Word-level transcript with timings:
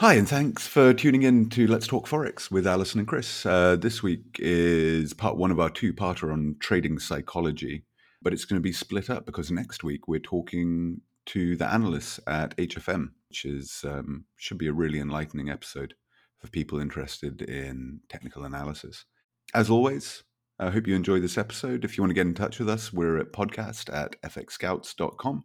Hi, 0.00 0.14
and 0.14 0.28
thanks 0.28 0.64
for 0.64 0.94
tuning 0.94 1.24
in 1.24 1.48
to 1.48 1.66
Let's 1.66 1.88
Talk 1.88 2.06
Forex 2.06 2.52
with 2.52 2.68
Alison 2.68 3.00
and 3.00 3.08
Chris. 3.08 3.44
Uh, 3.44 3.74
this 3.74 4.00
week 4.00 4.36
is 4.38 5.12
part 5.12 5.36
one 5.36 5.50
of 5.50 5.58
our 5.58 5.70
two 5.70 5.92
parter 5.92 6.32
on 6.32 6.54
trading 6.60 7.00
psychology, 7.00 7.82
but 8.22 8.32
it's 8.32 8.44
going 8.44 8.62
to 8.62 8.64
be 8.64 8.70
split 8.70 9.10
up 9.10 9.26
because 9.26 9.50
next 9.50 9.82
week 9.82 10.06
we're 10.06 10.20
talking 10.20 11.00
to 11.26 11.56
the 11.56 11.66
analysts 11.66 12.20
at 12.28 12.56
HFM, 12.58 13.08
which 13.28 13.44
is 13.44 13.84
um, 13.84 14.24
should 14.36 14.56
be 14.56 14.68
a 14.68 14.72
really 14.72 15.00
enlightening 15.00 15.50
episode 15.50 15.94
for 16.38 16.46
people 16.46 16.78
interested 16.78 17.42
in 17.42 17.98
technical 18.08 18.44
analysis. 18.44 19.04
As 19.52 19.68
always, 19.68 20.22
I 20.60 20.70
hope 20.70 20.86
you 20.86 20.94
enjoy 20.94 21.18
this 21.18 21.36
episode. 21.36 21.84
If 21.84 21.98
you 21.98 22.02
want 22.04 22.12
to 22.12 22.14
get 22.14 22.28
in 22.28 22.34
touch 22.34 22.60
with 22.60 22.68
us, 22.68 22.92
we're 22.92 23.18
at 23.18 23.32
podcast 23.32 23.92
at 23.92 24.14
fxscouts.com. 24.22 25.42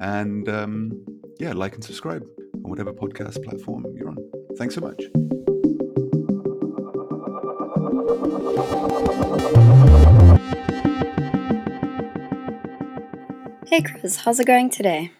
And 0.00 0.48
um, 0.48 1.04
yeah, 1.40 1.52
like 1.52 1.74
and 1.74 1.82
subscribe 1.82 2.22
on 2.64 2.70
whatever 2.70 2.92
podcast 2.92 3.42
platform 3.44 3.86
you're 3.94 4.08
on. 4.08 4.18
Thanks 4.56 4.74
so 4.74 4.80
much. 4.80 5.02
Hey 13.66 13.80
Chris, 13.80 14.16
how's 14.16 14.38
it 14.38 14.46
going 14.46 14.70
today? 14.70 15.12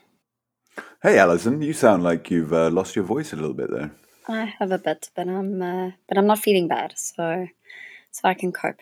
Hey 1.02 1.18
Alison, 1.18 1.62
you 1.62 1.72
sound 1.72 2.02
like 2.02 2.30
you've 2.30 2.52
uh, 2.52 2.70
lost 2.70 2.94
your 2.94 3.04
voice 3.04 3.32
a 3.32 3.36
little 3.36 3.54
bit 3.54 3.70
there. 3.70 3.92
I 4.28 4.44
have 4.58 4.70
a 4.70 4.78
bit, 4.78 5.10
but 5.16 5.26
I'm 5.26 5.62
uh, 5.62 5.90
but 6.08 6.18
I'm 6.18 6.26
not 6.26 6.38
feeling 6.38 6.68
bad, 6.68 6.94
so 6.96 7.48
so 8.10 8.28
I 8.28 8.34
can 8.34 8.52
cope. 8.52 8.80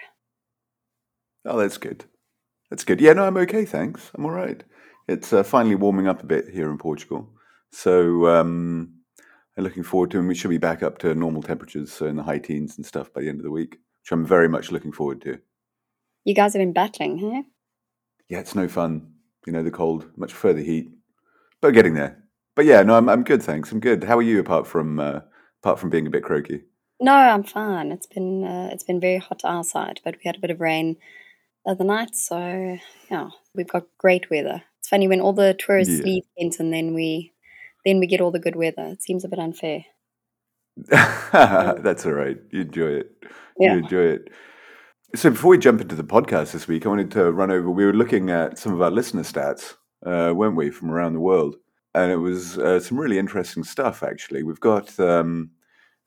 Oh, 1.45 1.57
that's 1.57 1.79
good. 1.79 2.05
That's 2.69 2.85
good. 2.85 3.01
Yeah, 3.01 3.15
no, 3.15 3.25
I'm 3.25 3.37
okay, 3.39 3.65
thanks. 3.65 4.11
I'm 4.15 4.25
all 4.25 4.33
right. 4.33 4.63
It's 5.09 5.33
uh, 5.33 5.43
finally 5.43 5.77
warming 5.77 6.07
up 6.07 6.23
a 6.23 6.27
bit 6.27 6.49
here 6.51 6.71
in 6.71 6.77
Portugal, 6.79 7.29
so 7.73 8.27
um, 8.27 8.95
I'm 9.57 9.65
looking 9.65 9.83
forward 9.83 10.11
to. 10.13 10.19
And 10.19 10.29
we 10.29 10.35
should 10.35 10.51
be 10.51 10.59
back 10.59 10.83
up 10.83 10.99
to 10.99 11.15
normal 11.15 11.43
temperatures, 11.43 11.93
so 11.93 12.07
in 12.07 12.17
the 12.17 12.23
high 12.23 12.39
teens 12.39 12.77
and 12.77 12.85
stuff 12.87 13.13
by 13.13 13.21
the 13.21 13.29
end 13.29 13.39
of 13.41 13.45
the 13.45 13.51
week, 13.51 13.73
which 14.03 14.13
I'm 14.13 14.27
very 14.27 14.49
much 14.49 14.71
looking 14.71 14.93
forward 14.93 15.21
to. 15.23 15.39
You 16.25 16.35
guys 16.35 16.53
have 16.53 16.61
been 16.61 16.73
battling, 16.73 17.19
huh? 17.19 17.43
Yeah, 18.29 18.41
it's 18.41 18.55
no 18.55 18.69
fun. 18.69 19.15
You 19.47 19.53
know, 19.53 19.63
the 19.63 19.71
cold, 19.71 20.11
much 20.17 20.33
further 20.33 20.61
heat, 20.61 20.91
but 21.61 21.73
getting 21.73 21.95
there. 21.95 22.23
But 22.55 22.67
yeah, 22.67 22.83
no, 22.83 22.95
I'm 22.95 23.09
I'm 23.09 23.25
good, 23.25 23.43
thanks. 23.43 23.73
I'm 23.73 23.81
good. 23.81 24.05
How 24.05 24.19
are 24.19 24.23
you 24.23 24.39
apart 24.41 24.67
from 24.67 25.01
uh, 25.01 25.21
apart 25.63 25.79
from 25.79 25.89
being 25.91 26.07
a 26.07 26.11
bit 26.11 26.23
croaky? 26.25 26.63
No, 27.01 27.13
I'm 27.15 27.43
fine. 27.45 27.91
It's 27.93 28.07
been 28.07 28.45
uh, 28.45 28.69
it's 28.73 28.85
been 28.85 29.01
very 29.01 29.19
hot 29.19 29.41
outside, 29.45 30.01
but 30.05 30.17
we 30.17 30.23
had 30.27 30.37
a 30.37 30.41
bit 30.41 30.51
of 30.51 30.61
rain 30.61 30.97
the 31.65 31.73
other 31.73 31.85
night, 31.85 32.15
so 32.15 32.79
yeah, 33.11 33.31
we've 33.55 33.69
got 33.69 33.87
great 33.97 34.31
weather. 34.31 34.63
It's 34.79 34.89
funny 34.89 35.09
when 35.09 35.21
all 35.21 35.33
the 35.33 35.55
tourists 35.55 35.99
Yeah. 36.01 36.05
leave 36.05 36.25
Kent 36.39 36.61
and 36.61 36.73
then 36.73 36.93
we 36.95 37.33
then 37.85 37.99
we 37.99 38.07
get 38.07 38.21
all 38.21 38.31
the 38.31 38.39
good 38.39 38.57
weather. 38.57 38.87
It 38.87 39.03
seems 39.03 39.25
a 39.25 39.29
bit 39.29 39.39
unfair. 39.39 39.85
That's 40.89 42.07
all 42.07 42.13
right. 42.13 42.39
You 42.51 42.63
enjoy 42.63 42.89
it. 42.89 43.13
You 43.59 43.71
enjoy 43.73 44.03
it. 44.03 44.29
So 45.15 45.31
before 45.31 45.51
we 45.51 45.59
jump 45.59 45.81
into 45.81 45.97
the 45.97 46.05
podcast 46.05 46.53
this 46.53 46.69
week, 46.69 46.87
I 46.87 46.89
wanted 46.89 47.11
to 47.13 47.33
run 47.33 47.51
over. 47.51 47.69
We 47.71 47.85
were 47.85 47.93
looking 47.93 48.31
at 48.31 48.59
some 48.59 48.73
of 48.73 48.81
our 48.81 48.91
listener 48.91 49.23
stats, 49.23 49.75
uh, 50.07 50.33
weren't 50.35 50.57
we, 50.57 50.71
from 50.71 50.91
around 50.91 51.15
the 51.15 51.21
world, 51.21 51.57
and 51.95 52.13
it 52.13 52.17
was 52.17 52.59
uh, 52.59 52.79
some 52.79 52.99
really 52.99 53.19
interesting 53.19 53.65
stuff. 53.65 54.03
Actually, 54.05 54.45
we've 54.45 54.61
got 54.61 54.99
um, 55.01 55.51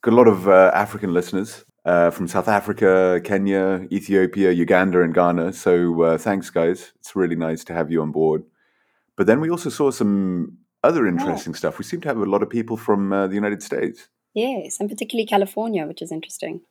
got 0.01 0.13
a 0.13 0.15
lot 0.15 0.29
of 0.29 0.47
uh, 0.47 0.71
African 0.73 1.13
listeners 1.13 1.65
uh, 1.85 2.11
from 2.11 2.29
South 2.29 2.47
Africa, 2.47 3.19
Kenya, 3.23 3.85
Ethiopia, 3.91 4.51
Uganda, 4.51 5.01
and 5.01 5.13
Ghana. 5.13 5.51
So 5.53 6.01
uh, 6.01 6.17
thanks, 6.17 6.49
guys. 6.49 6.93
It's 6.99 7.15
really 7.15 7.35
nice 7.35 7.63
to 7.65 7.73
have 7.73 7.91
you 7.91 8.01
on 8.01 8.11
board. 8.11 8.43
But 9.17 9.27
then 9.27 9.41
we 9.41 9.49
also 9.49 9.69
saw 9.69 9.91
some 9.91 10.57
other 10.83 11.07
interesting 11.07 11.53
stuff. 11.53 11.77
We 11.77 11.85
seem 11.85 12.01
to 12.01 12.07
have 12.07 12.17
a 12.17 12.25
lot 12.25 12.43
of 12.43 12.49
people 12.49 12.77
from 12.77 13.13
uh, 13.13 13.27
the 13.27 13.35
United 13.35 13.63
States. 13.63 14.09
Yes, 14.33 14.79
and 14.79 14.89
particularly 14.89 15.25
California, 15.27 15.85
which 15.85 16.01
is 16.01 16.11
interesting. 16.11 16.61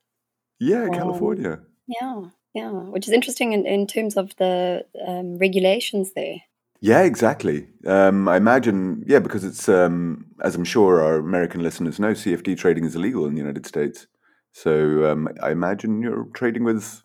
Yeah, 0.59 0.85
Um, 0.85 0.93
California. 0.93 1.61
Yeah, 1.87 2.25
yeah, 2.55 2.71
which 2.71 3.09
is 3.09 3.15
interesting 3.15 3.53
in, 3.53 3.67
in 3.67 3.87
terms 3.87 4.17
of 4.17 4.37
the 4.37 4.85
um, 5.07 5.39
regulations 5.39 6.13
there. 6.15 6.37
Yeah, 6.81 7.03
exactly. 7.03 7.69
Um, 7.87 8.29
I 8.29 8.37
imagine, 8.37 9.05
yeah, 9.07 9.21
because 9.21 9.45
it's, 9.45 9.69
um, 9.69 10.27
as 10.43 10.57
I'm 10.57 10.65
sure 10.65 11.01
our 11.01 11.17
American 11.17 11.63
listeners 11.63 12.01
know, 12.01 12.13
CFD 12.13 12.57
trading 12.59 12.85
is 12.85 12.97
illegal 12.97 13.25
in 13.27 13.35
the 13.35 13.41
United 13.41 13.67
States. 13.67 14.09
So 14.51 15.11
um, 15.11 15.29
I 15.41 15.53
imagine 15.53 16.03
you're 16.03 16.27
trading 16.35 16.65
with, 16.65 17.03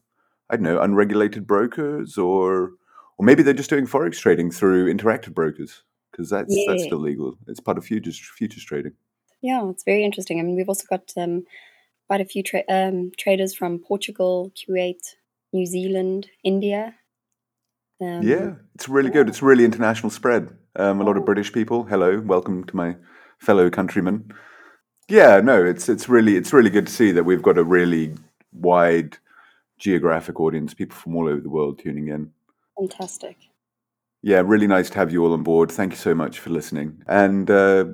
I 0.49 0.55
don't 0.55 0.63
know, 0.63 0.81
unregulated 0.81 1.45
brokers, 1.45 2.17
or 2.17 2.71
or 3.19 3.25
maybe 3.25 3.41
they're 3.41 3.53
just 3.53 3.69
doing 3.69 3.87
forex 3.87 4.19
trading 4.19 4.51
through 4.51 4.93
interactive 4.93 5.33
brokers 5.33 5.83
because 6.17 6.29
that's 6.29 6.55
that's 6.67 6.83
still 6.83 6.99
legal. 6.99 7.37
It's 7.47 7.59
part 7.59 7.77
of 7.77 7.85
futures 7.85 8.19
futures 8.19 8.63
trading. 8.63 8.93
Yeah, 9.41 9.69
it's 9.69 9.83
very 9.83 10.03
interesting. 10.03 10.39
I 10.39 10.43
mean, 10.43 10.55
we've 10.55 10.67
also 10.67 10.85
got 10.89 11.11
um, 11.15 11.43
quite 12.07 12.21
a 12.21 12.25
few 12.25 12.41
tra- 12.41 12.63
um, 12.67 13.11
traders 13.17 13.53
from 13.53 13.79
Portugal, 13.79 14.51
Kuwait, 14.55 15.15
New 15.53 15.65
Zealand, 15.65 16.27
India. 16.43 16.95
Um, 18.01 18.23
Yeah, 18.23 18.55
it's 18.73 18.89
really 18.89 19.11
good. 19.11 19.29
It's 19.29 19.43
really 19.43 19.63
international 19.63 20.09
spread. 20.09 20.49
Um, 20.75 21.01
a 21.01 21.03
lot 21.03 21.17
of 21.17 21.25
British 21.25 21.53
people. 21.53 21.83
Hello, 21.83 22.19
welcome 22.19 22.63
to 22.65 22.75
my 22.75 22.95
fellow 23.39 23.69
countrymen. 23.69 24.33
Yeah, 25.07 25.39
no, 25.39 25.63
it's 25.63 25.87
it's 25.87 26.09
really 26.09 26.35
it's 26.35 26.51
really 26.51 26.71
good 26.71 26.87
to 26.87 26.93
see 26.93 27.11
that 27.11 27.23
we've 27.25 27.43
got 27.43 27.57
a 27.57 27.63
really 27.63 28.15
wide 28.51 29.17
geographic 29.77 30.39
audience, 30.39 30.73
people 30.73 30.97
from 30.97 31.15
all 31.15 31.29
over 31.29 31.41
the 31.41 31.49
world 31.49 31.77
tuning 31.77 32.07
in. 32.07 32.31
Fantastic. 32.79 33.37
Yeah, 34.21 34.41
really 34.45 34.67
nice 34.67 34.89
to 34.89 34.97
have 34.97 35.11
you 35.11 35.23
all 35.23 35.33
on 35.33 35.43
board. 35.43 35.71
Thank 35.71 35.93
you 35.93 35.97
so 35.97 36.15
much 36.15 36.39
for 36.39 36.49
listening, 36.49 37.03
and 37.07 37.49
uh, 37.49 37.85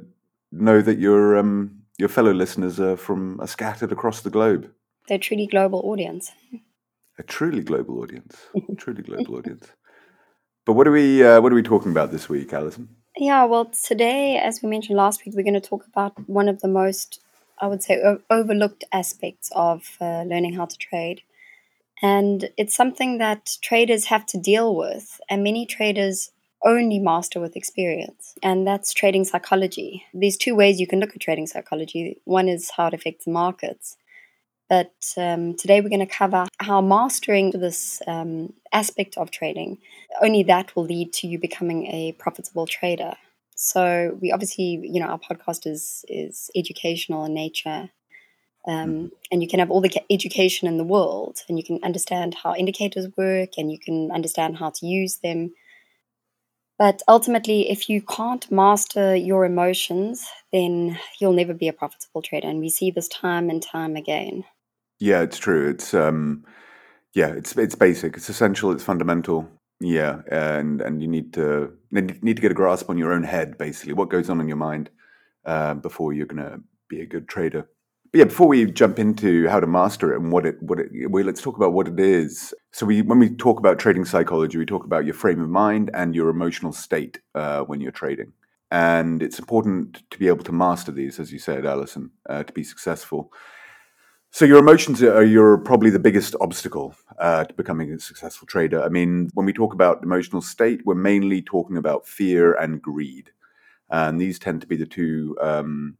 know 0.52 0.82
that 0.82 0.98
your 0.98 1.38
um, 1.38 1.84
your 1.98 2.10
fellow 2.10 2.32
listeners 2.32 2.80
are 2.80 2.98
from 2.98 3.40
are 3.42 3.48
scattered 3.48 3.92
across 3.92 4.22
the 4.22 4.30
globe. 4.30 4.72
They're 5.08 5.18
a 5.18 5.22
truly 5.22 5.48
global 5.48 5.82
audience. 5.86 6.32
A 7.20 7.24
truly 7.24 7.62
global 7.62 8.00
audience. 8.00 8.38
truly 8.78 9.04
global 9.04 9.36
audience. 9.36 9.68
But 10.66 10.74
what 10.74 10.88
are 10.88 10.92
we 10.92 11.24
uh, 11.24 11.42
what 11.42 11.52
are 11.52 11.56
we 11.56 11.64
talking 11.64 11.92
about 11.92 12.12
this 12.12 12.30
week, 12.30 12.54
Alison? 12.54 12.90
Yeah, 13.18 13.44
well, 13.46 13.66
today, 13.66 14.38
as 14.38 14.62
we 14.64 14.70
mentioned 14.70 14.98
last 14.98 15.24
week, 15.26 15.36
we're 15.36 15.44
going 15.44 15.54
to 15.54 15.62
talk 15.62 15.86
about 15.86 16.14
one 16.28 16.50
of 16.50 16.62
the 16.62 16.68
most, 16.68 17.22
I 17.60 17.68
would 17.68 17.84
say, 17.84 18.02
o- 18.02 18.22
overlooked 18.32 18.84
aspects 18.92 19.52
of 19.56 19.84
uh, 20.02 20.24
learning 20.24 20.54
how 20.54 20.66
to 20.66 20.78
trade. 20.78 21.22
And 22.04 22.50
it's 22.58 22.76
something 22.76 23.18
that 23.20 23.58
traders 23.62 24.06
have 24.06 24.26
to 24.28 24.38
deal 24.38 24.76
with, 24.76 25.22
and 25.30 25.42
many 25.42 25.66
traders 25.66 26.32
only 26.66 27.00
master 27.00 27.40
with 27.40 27.56
experience, 27.56 28.36
and 28.44 28.68
that's 28.68 28.94
trading 28.94 29.24
psychology. 29.24 30.06
There's 30.14 30.38
two 30.38 30.54
ways 30.54 30.82
you 30.82 30.88
can 30.88 31.00
look 31.00 31.16
at 31.16 31.22
trading 31.22 31.48
psychology 31.48 32.20
one 32.26 32.50
is 32.50 32.72
how 32.72 32.88
it 32.88 32.94
affects 32.94 33.26
markets. 33.26 33.96
But 34.70 34.94
um, 35.18 35.56
today 35.56 35.82
we're 35.82 35.90
going 35.90 36.00
to 36.00 36.06
cover 36.06 36.46
how 36.60 36.82
mastering 36.82 37.52
this 37.52 38.02
um, 38.08 38.54
aspect 38.72 39.18
of 39.18 39.30
trading 39.30 39.78
only 40.22 40.44
that 40.44 40.76
will 40.76 40.86
lead 40.86 41.14
to 41.14 41.28
you 41.28 41.38
becoming 41.38 41.88
a 41.88 42.14
profitable 42.14 42.66
trader. 42.66 43.14
So 43.56 44.18
we 44.22 44.32
obviously, 44.32 44.80
you 44.84 45.00
know, 45.00 45.08
our 45.08 45.20
podcast 45.20 45.68
is 45.68 46.04
is 46.10 46.50
educational 46.56 47.26
in 47.26 47.34
nature, 47.34 47.92
um, 48.68 49.12
and 49.32 49.42
you 49.42 49.48
can 49.48 49.60
have 49.60 49.72
all 49.72 49.82
the 49.82 49.92
education 50.10 50.68
in 50.68 50.78
the 50.78 50.84
world, 50.84 51.40
and 51.48 51.58
you 51.58 51.64
can 51.64 51.80
understand 51.84 52.36
how 52.36 52.56
indicators 52.56 53.08
work, 53.18 53.52
and 53.58 53.72
you 53.72 53.80
can 53.80 54.12
understand 54.12 54.58
how 54.58 54.70
to 54.72 54.86
use 54.86 55.18
them. 55.18 55.54
But 56.80 57.02
ultimately, 57.08 57.70
if 57.70 57.90
you 57.90 58.02
can't 58.02 58.50
master 58.52 59.16
your 59.16 59.46
emotions, 59.46 60.26
then 60.52 61.00
you'll 61.20 61.34
never 61.34 61.54
be 61.54 61.68
a 61.68 61.74
profitable 61.74 62.22
trader, 62.22 62.48
and 62.48 62.60
we 62.60 62.70
see 62.70 62.92
this 62.92 63.08
time 63.08 63.50
and 63.50 63.62
time 63.62 63.96
again. 63.96 64.44
Yeah, 65.00 65.22
it's 65.22 65.38
true. 65.38 65.70
It's 65.70 65.94
um, 65.94 66.46
yeah, 67.14 67.28
it's 67.28 67.56
it's 67.58 67.76
basic. 67.76 68.18
It's 68.18 68.30
essential. 68.30 68.72
It's 68.72 68.84
fundamental. 68.84 69.48
Yeah, 69.80 70.22
and 70.32 70.82
and 70.82 71.02
you 71.02 71.08
need 71.08 71.34
to 71.34 71.74
need 71.92 72.36
to 72.36 72.42
get 72.42 72.52
a 72.52 72.56
grasp 72.56 72.90
on 72.90 72.98
your 72.98 73.12
own 73.12 73.24
head, 73.24 73.58
basically, 73.58 73.94
what 73.94 74.10
goes 74.10 74.30
on 74.30 74.40
in 74.40 74.48
your 74.48 74.58
mind 74.58 74.90
uh, 75.46 75.74
before 75.74 76.14
you're 76.14 76.26
going 76.26 76.44
to 76.44 76.62
be 76.88 77.02
a 77.02 77.06
good 77.06 77.28
trader. 77.28 77.68
But 78.14 78.20
yeah, 78.20 78.26
before 78.26 78.48
we 78.48 78.72
jump 78.72 79.00
into 79.00 79.48
how 79.50 79.60
to 79.60 79.66
master 79.66 80.14
it 80.14 80.22
and 80.22 80.32
what 80.32 80.46
it 80.46 80.62
what 80.62 80.80
it, 80.80 80.92
well, 81.10 81.26
let's 81.26 81.42
talk 81.42 81.58
about 81.58 81.74
what 81.74 81.88
it 81.88 82.00
is. 82.00 82.54
So 82.72 82.86
we 82.86 83.02
when 83.02 83.18
we 83.18 83.36
talk 83.36 83.58
about 83.58 83.80
trading 83.80 84.06
psychology, 84.06 84.60
we 84.60 84.68
talk 84.68 84.86
about 84.86 85.04
your 85.04 85.16
frame 85.16 85.42
of 85.42 85.50
mind 85.50 85.90
and 85.96 86.14
your 86.14 86.30
emotional 86.30 86.74
state 86.74 87.20
uh, 87.34 87.62
when 87.62 87.82
you're 87.82 87.92
trading. 87.92 88.32
And 88.70 89.24
it's 89.24 89.40
important 89.40 90.04
to 90.12 90.20
be 90.20 90.28
able 90.28 90.44
to 90.44 90.52
master 90.52 90.92
these, 90.92 91.20
as 91.20 91.34
you 91.34 91.40
said, 91.40 91.66
Alison, 91.66 92.12
uh, 92.30 92.44
to 92.44 92.54
be 92.54 92.64
successful. 92.64 93.34
So 94.30 94.46
your 94.46 94.60
emotions 94.60 95.02
are 95.02 95.24
your 95.24 95.58
probably 95.58 95.90
the 95.90 96.00
biggest 96.00 96.36
obstacle 96.40 96.96
uh, 97.18 97.46
to 97.46 97.54
becoming 97.56 97.92
a 97.92 98.00
successful 98.00 98.48
trader. 98.48 98.84
I 98.84 98.90
mean, 98.90 99.32
when 99.34 99.48
we 99.48 99.54
talk 99.54 99.74
about 99.74 100.04
emotional 100.04 100.44
state, 100.44 100.82
we're 100.86 100.94
mainly 100.94 101.42
talking 101.42 101.78
about 101.78 102.08
fear 102.08 102.54
and 102.54 102.80
greed, 102.80 103.32
and 103.90 104.22
these 104.22 104.38
tend 104.38 104.62
to 104.62 104.68
be 104.68 104.78
the 104.78 104.86
two 104.86 105.36
um, 105.42 105.98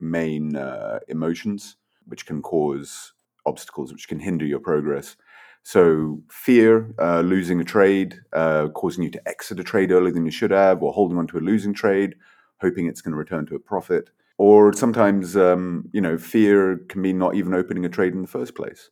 main 0.00 0.56
uh, 0.56 1.00
emotions 1.08 1.76
which 2.06 2.26
can 2.26 2.42
cause 2.42 3.12
obstacles, 3.44 3.92
which 3.92 4.08
can 4.08 4.20
hinder 4.20 4.44
your 4.44 4.60
progress. 4.60 5.16
So 5.62 6.22
fear, 6.30 6.94
uh, 6.98 7.20
losing 7.22 7.60
a 7.60 7.64
trade, 7.64 8.20
uh, 8.32 8.68
causing 8.68 9.02
you 9.04 9.10
to 9.10 9.28
exit 9.28 9.58
a 9.58 9.64
trade 9.64 9.90
earlier 9.90 10.12
than 10.12 10.24
you 10.24 10.30
should 10.30 10.52
have, 10.52 10.82
or 10.82 10.92
holding 10.92 11.18
on 11.18 11.26
to 11.28 11.38
a 11.38 11.40
losing 11.40 11.74
trade, 11.74 12.14
hoping 12.60 12.86
it's 12.86 13.00
going 13.00 13.12
to 13.12 13.18
return 13.18 13.46
to 13.46 13.56
a 13.56 13.58
profit. 13.58 14.10
or 14.38 14.72
sometimes 14.72 15.36
um, 15.36 15.88
you 15.92 16.00
know 16.00 16.18
fear 16.18 16.78
can 16.88 17.00
mean 17.00 17.18
not 17.18 17.34
even 17.34 17.54
opening 17.54 17.84
a 17.84 17.88
trade 17.88 18.12
in 18.14 18.22
the 18.22 18.28
first 18.28 18.54
place. 18.54 18.90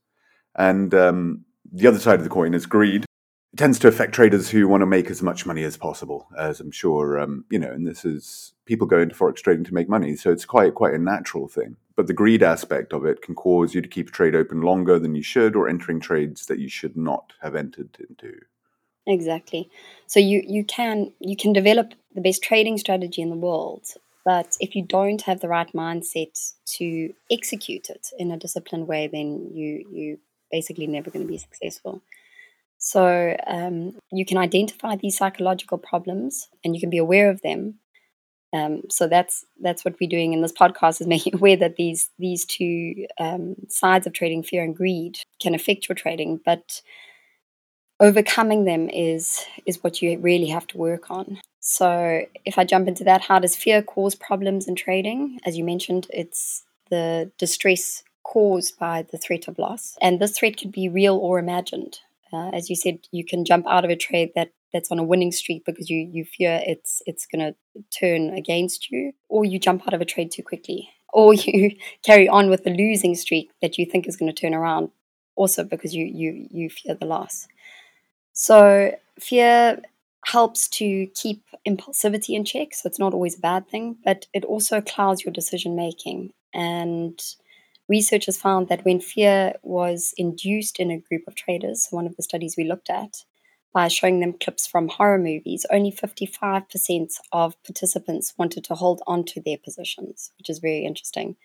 And 0.57 0.95
um, 0.95 1.45
the 1.73 1.87
other 1.87 1.99
side 1.99 2.19
of 2.21 2.25
the 2.25 2.31
coin 2.31 2.55
is 2.55 2.67
greed. 2.67 3.05
Tends 3.57 3.79
to 3.81 3.89
affect 3.89 4.13
traders 4.13 4.51
who 4.51 4.67
want 4.67 4.81
to 4.81 4.87
make 4.87 5.11
as 5.11 5.23
much 5.23 5.47
money 5.47 5.63
as 5.63 5.77
possible, 5.77 6.27
as 6.37 6.61
I'm 6.61 6.71
sure 6.71 7.19
um, 7.21 7.45
you 7.51 7.59
know. 7.59 7.71
And 7.71 7.87
this 7.87 8.05
is 8.05 8.53
people 8.65 8.87
go 8.87 8.99
into 8.99 9.15
forex 9.15 9.37
trading 9.37 9.65
to 9.65 9.75
make 9.75 9.89
money, 9.89 10.17
so 10.17 10.31
it's 10.31 10.45
quite 10.45 10.75
quite 10.75 10.95
a 10.95 10.99
natural 10.99 11.49
thing. 11.49 11.77
But 11.97 12.09
the 12.09 12.15
greed 12.15 12.43
aspect 12.43 12.93
of 12.93 13.05
it 13.05 13.23
can 13.23 13.35
cause 13.35 13.75
you 13.75 13.81
to 13.81 13.89
keep 13.89 14.09
a 14.09 14.13
trade 14.13 14.35
open 14.35 14.63
longer 14.63 14.99
than 14.99 15.15
you 15.15 15.23
should, 15.23 15.55
or 15.55 15.69
entering 15.69 16.01
trades 16.01 16.47
that 16.47 16.59
you 16.59 16.69
should 16.69 16.97
not 16.97 17.33
have 17.43 17.55
entered 17.55 17.97
into. 18.09 18.41
Exactly. 19.07 19.71
So 20.07 20.19
you 20.19 20.43
you 20.47 20.65
can 20.65 21.13
you 21.21 21.37
can 21.37 21.53
develop 21.53 21.95
the 22.15 22.21
best 22.21 22.43
trading 22.43 22.79
strategy 22.79 23.23
in 23.23 23.31
the 23.31 23.37
world, 23.37 23.87
but 24.25 24.57
if 24.61 24.75
you 24.75 24.83
don't 24.83 25.23
have 25.23 25.41
the 25.41 25.49
right 25.49 25.71
mindset 25.73 26.53
to 26.79 27.13
execute 27.31 27.91
it 27.91 28.09
in 28.19 28.31
a 28.31 28.39
disciplined 28.39 28.89
way, 28.89 29.07
then 29.07 29.51
you 29.53 29.87
you 29.91 30.19
basically 30.51 30.87
never 30.87 31.11
going 31.11 31.27
to 31.27 31.31
be 31.31 31.39
successful. 31.39 32.03
So 32.85 33.35
um, 33.47 33.97
you 34.13 34.27
can 34.27 34.37
identify 34.37 34.95
these 34.95 35.17
psychological 35.17 35.79
problems 35.79 36.49
and 36.63 36.75
you 36.75 36.81
can 36.81 36.91
be 36.91 36.99
aware 36.99 37.31
of 37.31 37.41
them. 37.41 37.77
Um, 38.53 38.83
so 38.91 39.09
that's 39.09 39.47
that's 39.59 39.87
what 39.87 39.95
we're 39.99 40.11
doing 40.11 40.35
in 40.35 40.43
this 40.43 40.53
podcast 40.53 41.01
is 41.01 41.07
making 41.17 41.35
aware 41.35 41.57
that 41.57 41.77
these 41.77 42.11
these 42.19 42.45
two 42.45 43.07
um, 43.19 43.57
sides 43.71 44.07
of 44.07 44.13
trading, 44.13 44.43
fear 44.43 44.63
and 44.63 44.77
greed, 44.77 45.19
can 45.41 45.55
affect 45.55 45.89
your 45.89 45.97
trading, 45.97 46.39
but 46.45 46.83
overcoming 48.01 48.67
them 48.67 48.91
is 48.91 49.47
is 49.65 49.83
what 49.83 50.03
you 50.03 50.19
really 50.19 50.49
have 50.49 50.67
to 50.67 50.77
work 50.77 51.11
on. 51.11 51.41
So 51.61 52.21
if 52.45 52.59
I 52.59 52.65
jump 52.65 52.87
into 52.87 53.05
that, 53.05 53.23
how 53.23 53.39
does 53.39 53.57
fear 53.57 53.81
cause 53.81 54.15
problems 54.15 54.69
in 54.69 54.77
trading? 54.77 55.41
As 55.47 55.57
you 55.57 55.65
mentioned, 55.65 56.07
it's 56.11 56.65
the 56.91 57.33
distress 57.39 58.05
caused 58.25 58.79
by 58.79 59.07
the 59.11 59.17
threat 59.17 59.49
of 59.49 59.59
loss, 59.59 59.97
and 60.03 60.21
this 60.21 60.39
threat 60.39 60.59
could 60.59 60.71
be 60.71 60.91
real 60.91 61.17
or 61.17 61.39
imagined. 61.39 62.01
Uh, 62.35 62.51
as 62.51 62.69
you 62.69 62.77
said, 62.77 62.99
you 63.13 63.25
can 63.25 63.45
jump 63.45 63.67
out 63.67 63.85
of 63.85 63.91
a 63.91 63.97
trade 63.97 64.33
that 64.35 64.51
that's 64.73 64.91
on 64.91 64.99
a 64.99 65.05
winning 65.05 65.33
streak 65.33 65.65
because 65.65 65.89
you 65.89 66.09
you 66.13 66.25
fear 66.25 66.61
it's 66.67 67.01
it's 67.07 67.27
going 67.27 67.41
to 67.41 67.81
turn 67.99 68.31
against 68.31 68.91
you, 68.91 69.13
or 69.29 69.45
you 69.45 69.59
jump 69.59 69.87
out 69.87 69.95
of 69.95 70.01
a 70.01 70.05
trade 70.05 70.31
too 70.31 70.43
quickly, 70.43 70.89
or 71.13 71.35
you 71.35 71.77
carry 72.05 72.29
on 72.29 72.51
with 72.51 72.65
the 72.65 72.71
losing 72.71 73.15
streak 73.15 73.51
that 73.63 73.79
you 73.79 73.87
think 73.87 74.07
is 74.07 74.17
going 74.17 74.33
to 74.33 74.41
turn 74.41 74.55
around, 74.55 74.91
also 75.37 75.65
because 75.65 75.95
you 75.95 76.05
you 76.05 76.49
you 76.51 76.71
fear 76.71 76.95
the 76.95 77.07
loss. 77.07 77.47
So 78.33 78.97
fear 79.19 79.81
helps 80.27 80.69
to 80.69 81.07
keep 81.15 81.43
impulsivity 81.67 82.31
in 82.31 82.45
check, 82.45 82.75
so 82.75 82.87
it's 82.87 82.99
not 82.99 83.15
always 83.15 83.39
a 83.39 83.41
bad 83.41 83.69
thing, 83.69 83.97
but 84.05 84.27
it 84.33 84.45
also 84.45 84.81
clouds 84.81 85.25
your 85.25 85.33
decision 85.33 85.77
making. 85.77 86.33
And 86.53 87.21
researchers 87.89 88.37
found 88.37 88.69
that 88.69 88.85
when 88.85 89.01
fear 89.01 89.55
was 89.63 90.15
induced 90.17 90.81
in 90.81 90.91
a 90.91 91.01
group 91.01 91.23
of 91.27 91.35
traders, 91.35 91.89
one 91.91 92.07
of 92.07 92.17
the 92.17 92.23
studies 92.23 92.57
we 92.57 92.65
looked 92.65 92.91
at, 92.91 93.25
by 93.73 93.89
showing 93.89 94.21
them 94.21 94.33
clips 94.33 94.67
from 94.67 94.89
horror 94.89 95.19
movies, 95.19 95.67
only 95.71 95.91
55% 95.91 97.13
of 97.33 97.63
participants 97.65 98.33
wanted 98.39 98.65
to 98.65 98.75
hold 98.75 99.03
on 99.07 99.25
to 99.25 99.41
their 99.41 99.59
positions, 99.59 100.31
which 100.39 100.49
is 100.49 100.61
very 100.61 100.85
interesting. 100.85 101.37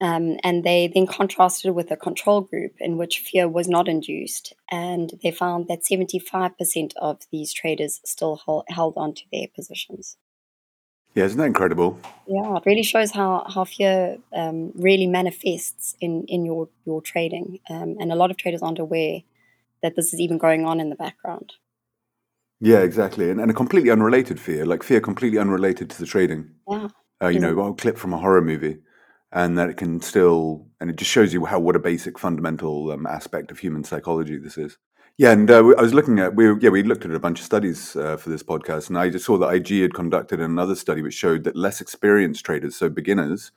Um, 0.00 0.38
and 0.42 0.64
they 0.64 0.88
then 0.88 1.06
contrasted 1.06 1.74
with 1.74 1.90
a 1.90 1.96
control 1.96 2.40
group 2.40 2.72
in 2.80 2.96
which 2.96 3.18
fear 3.18 3.48
was 3.48 3.68
not 3.68 3.86
induced, 3.86 4.54
and 4.70 5.12
they 5.22 5.30
found 5.30 5.68
that 5.68 5.84
75% 5.84 6.92
of 6.96 7.20
these 7.30 7.52
traders 7.52 8.00
still 8.04 8.36
hold, 8.36 8.64
held 8.68 8.94
on 8.96 9.14
to 9.14 9.22
their 9.30 9.46
positions. 9.54 10.16
Yeah, 11.14 11.24
isn't 11.24 11.38
that 11.38 11.46
incredible? 11.46 11.98
Yeah, 12.26 12.56
it 12.56 12.62
really 12.66 12.82
shows 12.82 13.10
how, 13.10 13.44
how 13.48 13.64
fear 13.64 14.18
um, 14.32 14.72
really 14.74 15.06
manifests 15.06 15.96
in, 16.00 16.24
in 16.28 16.44
your, 16.44 16.68
your 16.84 17.02
trading. 17.02 17.58
Um, 17.68 17.96
and 17.98 18.12
a 18.12 18.14
lot 18.14 18.30
of 18.30 18.36
traders 18.36 18.62
aren't 18.62 18.78
aware 18.78 19.20
that 19.82 19.96
this 19.96 20.14
is 20.14 20.20
even 20.20 20.38
going 20.38 20.66
on 20.66 20.78
in 20.78 20.88
the 20.88 20.96
background. 20.96 21.54
Yeah, 22.60 22.78
exactly. 22.80 23.30
And, 23.30 23.40
and 23.40 23.50
a 23.50 23.54
completely 23.54 23.90
unrelated 23.90 24.38
fear, 24.38 24.64
like 24.66 24.82
fear 24.82 25.00
completely 25.00 25.38
unrelated 25.38 25.90
to 25.90 25.98
the 25.98 26.06
trading. 26.06 26.50
Yeah. 26.68 26.88
Uh, 27.22 27.28
you 27.28 27.40
know, 27.40 27.58
a 27.60 27.74
clip 27.74 27.98
from 27.98 28.14
a 28.14 28.18
horror 28.18 28.40
movie 28.40 28.78
and 29.32 29.56
that 29.58 29.70
it 29.70 29.76
can 29.76 30.00
still 30.00 30.66
and 30.80 30.90
it 30.90 30.96
just 30.96 31.10
shows 31.10 31.32
you 31.32 31.44
how 31.44 31.58
what 31.58 31.76
a 31.76 31.80
basic 31.80 32.18
fundamental 32.18 32.90
um, 32.90 33.06
aspect 33.06 33.50
of 33.50 33.58
human 33.58 33.84
psychology 33.84 34.36
this 34.36 34.58
is 34.58 34.78
yeah 35.16 35.32
and 35.32 35.50
uh, 35.50 35.58
i 35.78 35.82
was 35.82 35.94
looking 35.94 36.18
at 36.18 36.34
we 36.34 36.46
yeah 36.60 36.70
we 36.70 36.82
looked 36.82 37.04
at 37.04 37.10
a 37.10 37.18
bunch 37.18 37.40
of 37.40 37.44
studies 37.44 37.96
uh, 37.96 38.16
for 38.16 38.30
this 38.30 38.42
podcast 38.42 38.88
and 38.88 38.98
i 38.98 39.08
just 39.08 39.24
saw 39.24 39.36
that 39.36 39.54
ig 39.54 39.82
had 39.82 39.94
conducted 39.94 40.40
another 40.40 40.74
study 40.74 41.02
which 41.02 41.14
showed 41.14 41.44
that 41.44 41.56
less 41.56 41.80
experienced 41.80 42.44
traders 42.44 42.76
so 42.76 42.88
beginners 42.88 43.52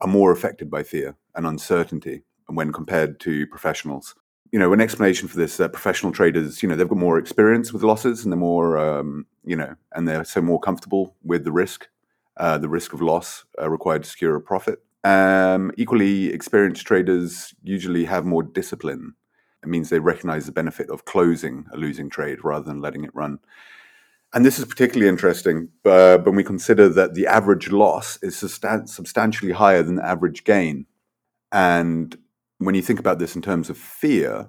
are 0.00 0.08
more 0.08 0.32
affected 0.32 0.70
by 0.70 0.82
fear 0.82 1.16
and 1.34 1.46
uncertainty 1.46 2.22
when 2.46 2.72
compared 2.72 3.18
to 3.20 3.46
professionals 3.46 4.14
you 4.52 4.58
know 4.58 4.72
an 4.72 4.80
explanation 4.80 5.28
for 5.28 5.36
this 5.36 5.56
that 5.56 5.72
professional 5.72 6.12
traders 6.12 6.62
you 6.62 6.68
know 6.68 6.76
they've 6.76 6.88
got 6.88 6.98
more 6.98 7.18
experience 7.18 7.72
with 7.72 7.82
losses 7.82 8.24
and 8.24 8.32
they're 8.32 8.38
more 8.38 8.78
um, 8.78 9.26
you 9.44 9.56
know 9.56 9.74
and 9.92 10.06
they're 10.06 10.24
so 10.24 10.40
more 10.42 10.60
comfortable 10.60 11.14
with 11.24 11.44
the 11.44 11.52
risk 11.52 11.88
uh, 12.36 12.58
the 12.58 12.68
risk 12.68 12.92
of 12.92 13.00
loss 13.00 13.44
uh, 13.60 13.70
required 13.70 14.02
to 14.02 14.10
secure 14.10 14.36
a 14.36 14.40
profit 14.40 14.80
um, 15.04 15.70
equally 15.76 16.32
experienced 16.32 16.86
traders 16.86 17.54
usually 17.62 18.06
have 18.06 18.24
more 18.24 18.42
discipline. 18.42 19.14
It 19.64 19.68
means 19.70 19.88
they 19.88 19.98
recognize 19.98 20.46
the 20.46 20.52
benefit 20.52 20.90
of 20.90 21.04
closing 21.04 21.66
a 21.72 21.76
losing 21.76 22.10
trade 22.10 22.44
rather 22.44 22.64
than 22.64 22.80
letting 22.80 23.04
it 23.04 23.14
run. 23.14 23.38
And 24.34 24.44
this 24.44 24.58
is 24.58 24.64
particularly 24.64 25.08
interesting 25.08 25.68
uh, 25.84 26.18
when 26.18 26.34
we 26.34 26.44
consider 26.44 26.88
that 26.88 27.14
the 27.14 27.26
average 27.26 27.70
loss 27.70 28.18
is 28.22 28.34
sustan- 28.34 28.88
substantially 28.88 29.52
higher 29.52 29.82
than 29.82 29.94
the 29.94 30.04
average 30.04 30.44
gain. 30.44 30.86
And 31.52 32.16
when 32.58 32.74
you 32.74 32.82
think 32.82 32.98
about 32.98 33.18
this 33.18 33.36
in 33.36 33.42
terms 33.42 33.70
of 33.70 33.78
fear, 33.78 34.48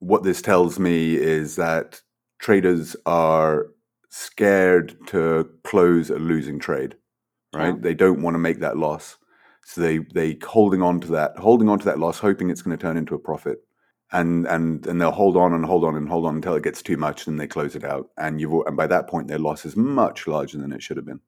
what 0.00 0.22
this 0.22 0.42
tells 0.42 0.78
me 0.78 1.16
is 1.16 1.56
that 1.56 2.02
traders 2.38 2.94
are 3.06 3.68
scared 4.10 4.96
to 5.06 5.50
close 5.64 6.10
a 6.10 6.18
losing 6.18 6.58
trade, 6.58 6.96
right? 7.54 7.74
Yeah. 7.74 7.80
They 7.80 7.94
don't 7.94 8.22
want 8.22 8.34
to 8.34 8.38
make 8.38 8.60
that 8.60 8.76
loss. 8.76 9.16
So 9.64 9.80
they 9.80 9.98
they 9.98 10.38
holding 10.46 10.82
on 10.82 11.00
to 11.00 11.08
that, 11.12 11.38
holding 11.38 11.70
on 11.70 11.78
to 11.78 11.84
that 11.86 11.98
loss, 11.98 12.18
hoping 12.18 12.50
it's 12.50 12.60
going 12.60 12.76
to 12.76 12.80
turn 12.80 12.98
into 12.98 13.14
a 13.14 13.18
profit, 13.18 13.64
and 14.12 14.46
and 14.46 14.86
and 14.86 15.00
they'll 15.00 15.10
hold 15.10 15.36
on 15.36 15.52
and 15.52 15.64
hold 15.64 15.84
on 15.84 15.96
and 15.96 16.08
hold 16.08 16.26
on 16.26 16.36
until 16.36 16.54
it 16.54 16.62
gets 16.62 16.82
too 16.82 16.96
much, 16.96 17.26
and 17.26 17.40
they 17.40 17.46
close 17.46 17.74
it 17.74 17.84
out. 17.84 18.10
And 18.16 18.40
you've 18.40 18.52
and 18.66 18.76
by 18.76 18.86
that 18.86 19.08
point, 19.08 19.28
their 19.28 19.38
loss 19.38 19.64
is 19.64 19.76
much 19.76 20.26
larger 20.26 20.58
than 20.58 20.72
it 20.72 20.82
should 20.82 20.96
have 20.96 21.06
been. 21.06 21.20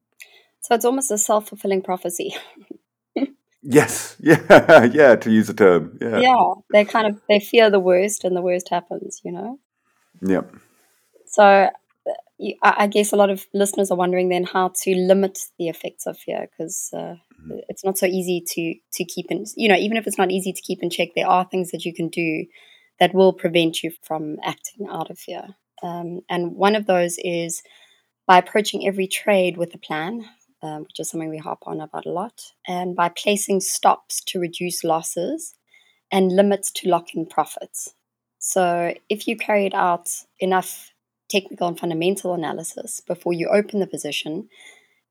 So 0.60 0.74
it's 0.74 0.84
almost 0.84 1.10
a 1.10 1.18
self 1.18 1.48
fulfilling 1.48 1.82
prophecy. 1.82 2.34
yes, 3.62 4.16
yeah, 4.20 4.84
yeah. 4.92 5.16
To 5.16 5.30
use 5.30 5.48
a 5.48 5.54
term, 5.54 5.98
yeah, 6.00 6.18
yeah. 6.18 6.52
They 6.72 6.84
kind 6.84 7.06
of 7.06 7.20
they 7.28 7.40
fear 7.40 7.70
the 7.70 7.80
worst, 7.80 8.24
and 8.24 8.36
the 8.36 8.42
worst 8.42 8.68
happens. 8.68 9.20
You 9.24 9.32
know. 9.32 9.58
Yep. 10.22 10.54
So 11.26 11.70
I 12.62 12.86
guess 12.86 13.12
a 13.12 13.16
lot 13.16 13.30
of 13.30 13.46
listeners 13.54 13.90
are 13.90 13.96
wondering 13.96 14.28
then 14.28 14.44
how 14.44 14.72
to 14.82 14.94
limit 14.94 15.38
the 15.58 15.68
effects 15.68 16.06
of 16.06 16.18
fear 16.18 16.48
because 16.50 16.90
uh, 16.92 17.16
mm-hmm. 17.40 17.58
it's 17.68 17.84
not 17.84 17.96
so 17.96 18.06
easy 18.06 18.42
to 18.48 18.74
to 18.92 19.04
keep 19.04 19.30
in. 19.30 19.44
You 19.56 19.68
know, 19.68 19.76
even 19.76 19.96
if 19.96 20.06
it's 20.06 20.18
not 20.18 20.30
easy 20.30 20.52
to 20.52 20.62
keep 20.62 20.82
in 20.82 20.90
check, 20.90 21.10
there 21.14 21.28
are 21.28 21.46
things 21.46 21.70
that 21.70 21.84
you 21.84 21.94
can 21.94 22.08
do 22.08 22.44
that 22.98 23.14
will 23.14 23.32
prevent 23.32 23.82
you 23.82 23.92
from 24.02 24.36
acting 24.44 24.86
out 24.90 25.10
of 25.10 25.18
fear. 25.18 25.56
Um, 25.82 26.20
and 26.28 26.56
one 26.56 26.74
of 26.74 26.86
those 26.86 27.18
is 27.18 27.62
by 28.26 28.38
approaching 28.38 28.86
every 28.86 29.06
trade 29.06 29.56
with 29.56 29.74
a 29.74 29.78
plan, 29.78 30.24
um, 30.62 30.82
which 30.82 30.98
is 30.98 31.10
something 31.10 31.28
we 31.28 31.38
harp 31.38 31.60
on 31.66 31.80
about 31.80 32.06
a 32.06 32.12
lot, 32.12 32.40
and 32.66 32.96
by 32.96 33.08
placing 33.08 33.60
stops 33.60 34.22
to 34.24 34.40
reduce 34.40 34.82
losses 34.82 35.54
and 36.10 36.34
limits 36.34 36.70
to 36.72 36.88
lock 36.88 37.14
in 37.14 37.26
profits. 37.26 37.94
So 38.38 38.94
if 39.08 39.28
you 39.28 39.36
carried 39.36 39.74
out 39.74 40.08
enough 40.40 40.92
technical 41.28 41.68
and 41.68 41.78
fundamental 41.78 42.34
analysis 42.34 43.00
before 43.00 43.32
you 43.32 43.48
open 43.48 43.80
the 43.80 43.86
position. 43.86 44.48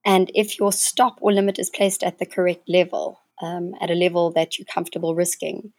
And 0.04 0.30
if 0.34 0.58
your 0.58 0.72
stop 0.72 1.18
or 1.20 1.32
limit 1.32 1.58
is 1.58 1.70
placed 1.70 2.02
at 2.02 2.18
the 2.18 2.26
correct 2.26 2.68
level, 2.68 3.20
um, 3.42 3.74
at 3.80 3.90
a 3.90 3.94
level 3.94 4.30
that 4.32 4.58
you're 4.58 4.66
comfortable 4.66 5.14
risking, 5.14 5.72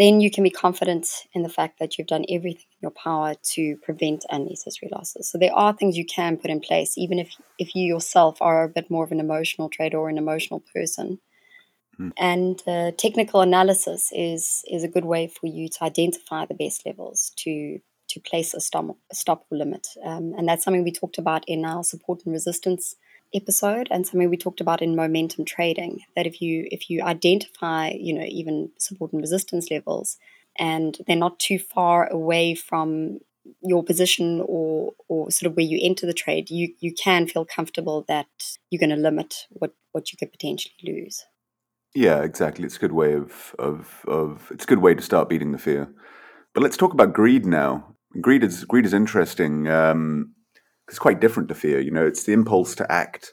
then 0.00 0.22
you 0.22 0.30
can 0.30 0.42
be 0.42 0.50
confident 0.50 1.06
in 1.34 1.42
the 1.42 1.48
fact 1.50 1.78
that 1.78 1.98
you've 1.98 2.06
done 2.06 2.24
everything 2.30 2.64
in 2.72 2.78
your 2.80 2.90
power 2.90 3.34
to 3.42 3.76
prevent 3.82 4.24
unnecessary 4.30 4.88
losses. 4.90 5.30
So 5.30 5.36
there 5.36 5.54
are 5.54 5.74
things 5.74 5.98
you 5.98 6.06
can 6.06 6.38
put 6.38 6.50
in 6.50 6.60
place, 6.60 6.96
even 6.96 7.18
if 7.18 7.36
if 7.58 7.74
you 7.74 7.84
yourself 7.84 8.40
are 8.40 8.64
a 8.64 8.68
bit 8.68 8.90
more 8.90 9.04
of 9.04 9.12
an 9.12 9.20
emotional 9.20 9.68
trader 9.68 9.98
or 9.98 10.08
an 10.08 10.16
emotional 10.16 10.64
person. 10.74 11.20
Hmm. 11.98 12.08
And 12.16 12.62
uh, 12.66 12.92
technical 12.96 13.42
analysis 13.42 14.10
is 14.12 14.64
is 14.66 14.84
a 14.84 14.88
good 14.88 15.04
way 15.04 15.26
for 15.26 15.46
you 15.46 15.68
to 15.68 15.84
identify 15.84 16.46
the 16.46 16.54
best 16.54 16.86
levels 16.86 17.32
to 17.36 17.78
to 18.08 18.20
place 18.20 18.54
a 18.54 18.60
stop, 18.60 18.96
a 19.12 19.14
stop 19.14 19.44
limit. 19.50 19.86
Um, 20.02 20.34
and 20.36 20.48
that's 20.48 20.64
something 20.64 20.82
we 20.82 20.92
talked 20.92 21.18
about 21.18 21.44
in 21.46 21.66
our 21.66 21.84
support 21.84 22.22
and 22.24 22.32
resistance 22.32 22.96
episode 23.34 23.88
and 23.90 24.06
something 24.06 24.28
we 24.28 24.36
talked 24.36 24.60
about 24.60 24.82
in 24.82 24.96
momentum 24.96 25.44
trading 25.44 26.00
that 26.16 26.26
if 26.26 26.40
you 26.40 26.66
if 26.70 26.90
you 26.90 27.02
identify 27.02 27.90
you 27.90 28.12
know 28.12 28.24
even 28.26 28.70
support 28.78 29.12
and 29.12 29.20
resistance 29.20 29.70
levels 29.70 30.16
and 30.58 30.98
they're 31.06 31.16
not 31.16 31.38
too 31.38 31.58
far 31.58 32.10
away 32.10 32.54
from 32.54 33.20
your 33.62 33.82
position 33.82 34.42
or 34.46 34.92
or 35.08 35.30
sort 35.30 35.50
of 35.50 35.56
where 35.56 35.66
you 35.66 35.78
enter 35.82 36.06
the 36.06 36.12
trade, 36.12 36.50
you 36.50 36.74
you 36.80 36.92
can 36.94 37.26
feel 37.26 37.44
comfortable 37.44 38.04
that 38.08 38.28
you're 38.70 38.80
going 38.80 38.90
to 38.90 38.96
limit 38.96 39.46
what 39.50 39.74
what 39.92 40.12
you 40.12 40.18
could 40.18 40.32
potentially 40.32 40.74
lose. 40.82 41.24
Yeah, 41.94 42.22
exactly. 42.22 42.64
It's 42.64 42.76
a 42.76 42.80
good 42.80 42.92
way 42.92 43.14
of 43.14 43.54
of 43.58 44.04
of 44.06 44.50
it's 44.50 44.64
a 44.64 44.68
good 44.68 44.80
way 44.80 44.94
to 44.94 45.02
start 45.02 45.28
beating 45.28 45.52
the 45.52 45.58
fear. 45.58 45.92
But 46.54 46.62
let's 46.62 46.76
talk 46.76 46.92
about 46.92 47.12
greed 47.12 47.46
now. 47.46 47.94
Greed 48.20 48.42
is 48.42 48.64
greed 48.64 48.86
is 48.86 48.94
interesting. 48.94 49.68
Um, 49.68 50.34
it's 50.90 50.98
quite 50.98 51.20
different 51.20 51.48
to 51.48 51.54
fear. 51.54 51.80
You 51.80 51.92
know, 51.92 52.04
it's 52.04 52.24
the 52.24 52.32
impulse 52.32 52.74
to 52.74 52.92
act 52.92 53.32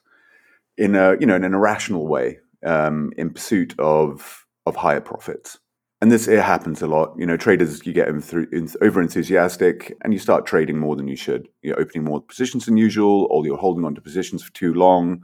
in 0.77 0.95
a 0.95 1.17
you 1.19 1.25
know 1.25 1.35
in 1.35 1.43
an 1.43 1.55
irrational 1.55 2.07
way 2.07 2.37
um, 2.63 3.11
in 3.17 3.31
pursuit 3.31 3.77
of 3.79 4.45
of 4.67 4.75
higher 4.75 5.01
profits. 5.01 5.57
And 5.99 6.11
this 6.11 6.27
it 6.27 6.43
happens 6.43 6.83
a 6.83 6.87
lot. 6.87 7.15
You 7.17 7.25
know, 7.25 7.35
traders 7.35 7.83
you 7.83 7.93
get 7.93 8.09
over 8.09 9.01
enthusiastic 9.01 9.97
and 10.03 10.13
you 10.13 10.19
start 10.19 10.45
trading 10.45 10.77
more 10.77 10.95
than 10.95 11.07
you 11.07 11.15
should. 11.15 11.47
You're 11.63 11.79
opening 11.79 12.03
more 12.03 12.21
positions 12.21 12.65
than 12.65 12.77
usual, 12.77 13.27
or 13.31 13.43
you're 13.43 13.57
holding 13.57 13.83
on 13.83 13.95
to 13.95 14.01
positions 14.01 14.43
for 14.43 14.53
too 14.53 14.75
long. 14.75 15.23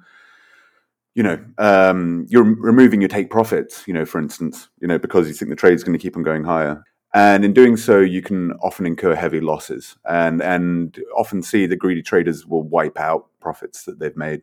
You 1.13 1.21
know, 1.21 1.45
um, 1.59 2.25
you're 2.27 2.43
removing 2.43 2.99
your 2.99 3.09
take 3.09 3.29
profits. 3.29 3.87
You 3.87 3.93
know, 3.93 4.05
for 4.05 4.19
instance, 4.19 4.69
you 4.81 4.87
know 4.87 4.97
because 4.97 5.27
you 5.27 5.35
think 5.35 5.49
the 5.49 5.55
trade 5.55 5.75
is 5.75 5.83
going 5.83 5.97
to 5.97 6.01
keep 6.01 6.17
on 6.17 6.23
going 6.23 6.43
higher. 6.43 6.83
And 7.15 7.45
in 7.45 7.53
doing 7.53 7.77
so, 7.77 7.99
you 7.99 8.23
can 8.23 8.53
often 8.63 8.85
incur 8.87 9.13
heavy 9.13 9.39
losses, 9.39 9.97
and 10.03 10.41
and 10.41 10.97
often 11.15 11.43
see 11.43 11.67
the 11.67 11.75
greedy 11.75 12.01
traders 12.01 12.47
will 12.47 12.63
wipe 12.63 12.99
out 12.99 13.27
profits 13.39 13.83
that 13.83 13.99
they've 13.99 14.17
made. 14.17 14.41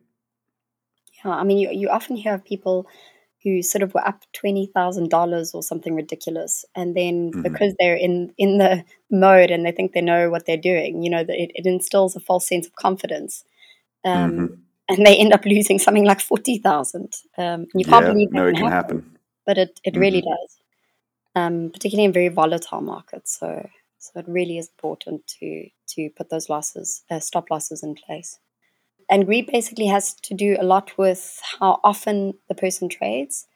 Yeah, 1.24 1.32
I 1.32 1.42
mean, 1.42 1.58
you, 1.58 1.70
you 1.72 1.88
often 1.88 2.16
hear 2.16 2.34
of 2.34 2.44
people 2.44 2.86
who 3.42 3.62
sort 3.62 3.82
of 3.82 3.92
were 3.94 4.06
up 4.06 4.22
twenty 4.32 4.66
thousand 4.66 5.10
dollars 5.10 5.52
or 5.52 5.62
something 5.62 5.94
ridiculous, 5.96 6.64
and 6.76 6.94
then 6.94 7.30
mm-hmm. 7.30 7.42
because 7.42 7.74
they're 7.80 7.96
in 7.96 8.32
in 8.38 8.58
the 8.58 8.84
mode 9.10 9.50
and 9.50 9.66
they 9.66 9.72
think 9.72 9.92
they 9.92 10.00
know 10.00 10.30
what 10.30 10.46
they're 10.46 10.56
doing, 10.56 11.02
you 11.02 11.10
know, 11.10 11.24
that 11.24 11.36
it, 11.36 11.50
it 11.54 11.66
instills 11.66 12.14
a 12.14 12.20
false 12.20 12.46
sense 12.46 12.66
of 12.66 12.76
confidence, 12.76 13.44
um, 14.04 14.30
mm-hmm. 14.30 14.54
and 14.88 15.06
they 15.06 15.16
end 15.16 15.32
up 15.32 15.44
losing 15.44 15.78
something 15.80 16.04
like 16.04 16.20
forty 16.20 16.58
thousand. 16.58 17.14
Um, 17.36 17.66
you 17.74 17.84
can't 17.84 18.06
yeah, 18.06 18.12
believe 18.12 18.30
that 18.30 18.36
no, 18.36 18.44
can 18.44 18.54
it 18.54 18.58
can 18.58 18.70
happen, 18.70 18.96
happen. 18.98 19.18
but 19.44 19.58
it 19.58 19.80
it 19.82 19.94
mm-hmm. 19.94 20.00
really 20.00 20.20
does, 20.20 20.59
um, 21.34 21.70
particularly 21.72 22.04
in 22.06 22.12
very 22.12 22.28
volatile 22.28 22.80
markets. 22.80 23.38
So 23.38 23.68
so 23.98 24.20
it 24.20 24.26
really 24.28 24.58
is 24.58 24.68
important 24.68 25.26
to 25.40 25.68
to 25.88 26.10
put 26.16 26.30
those 26.30 26.48
losses, 26.48 27.02
uh, 27.10 27.20
stop 27.20 27.50
losses 27.50 27.82
in 27.82 27.94
place 27.94 28.38
and 29.10 29.26
greed 29.26 29.50
basically 29.50 29.86
has 29.86 30.14
to 30.14 30.34
do 30.34 30.56
a 30.58 30.64
lot 30.64 30.96
with 30.96 31.40
how 31.58 31.80
often 31.82 32.34
the 32.48 32.54
person 32.54 32.88
trades 32.88 33.46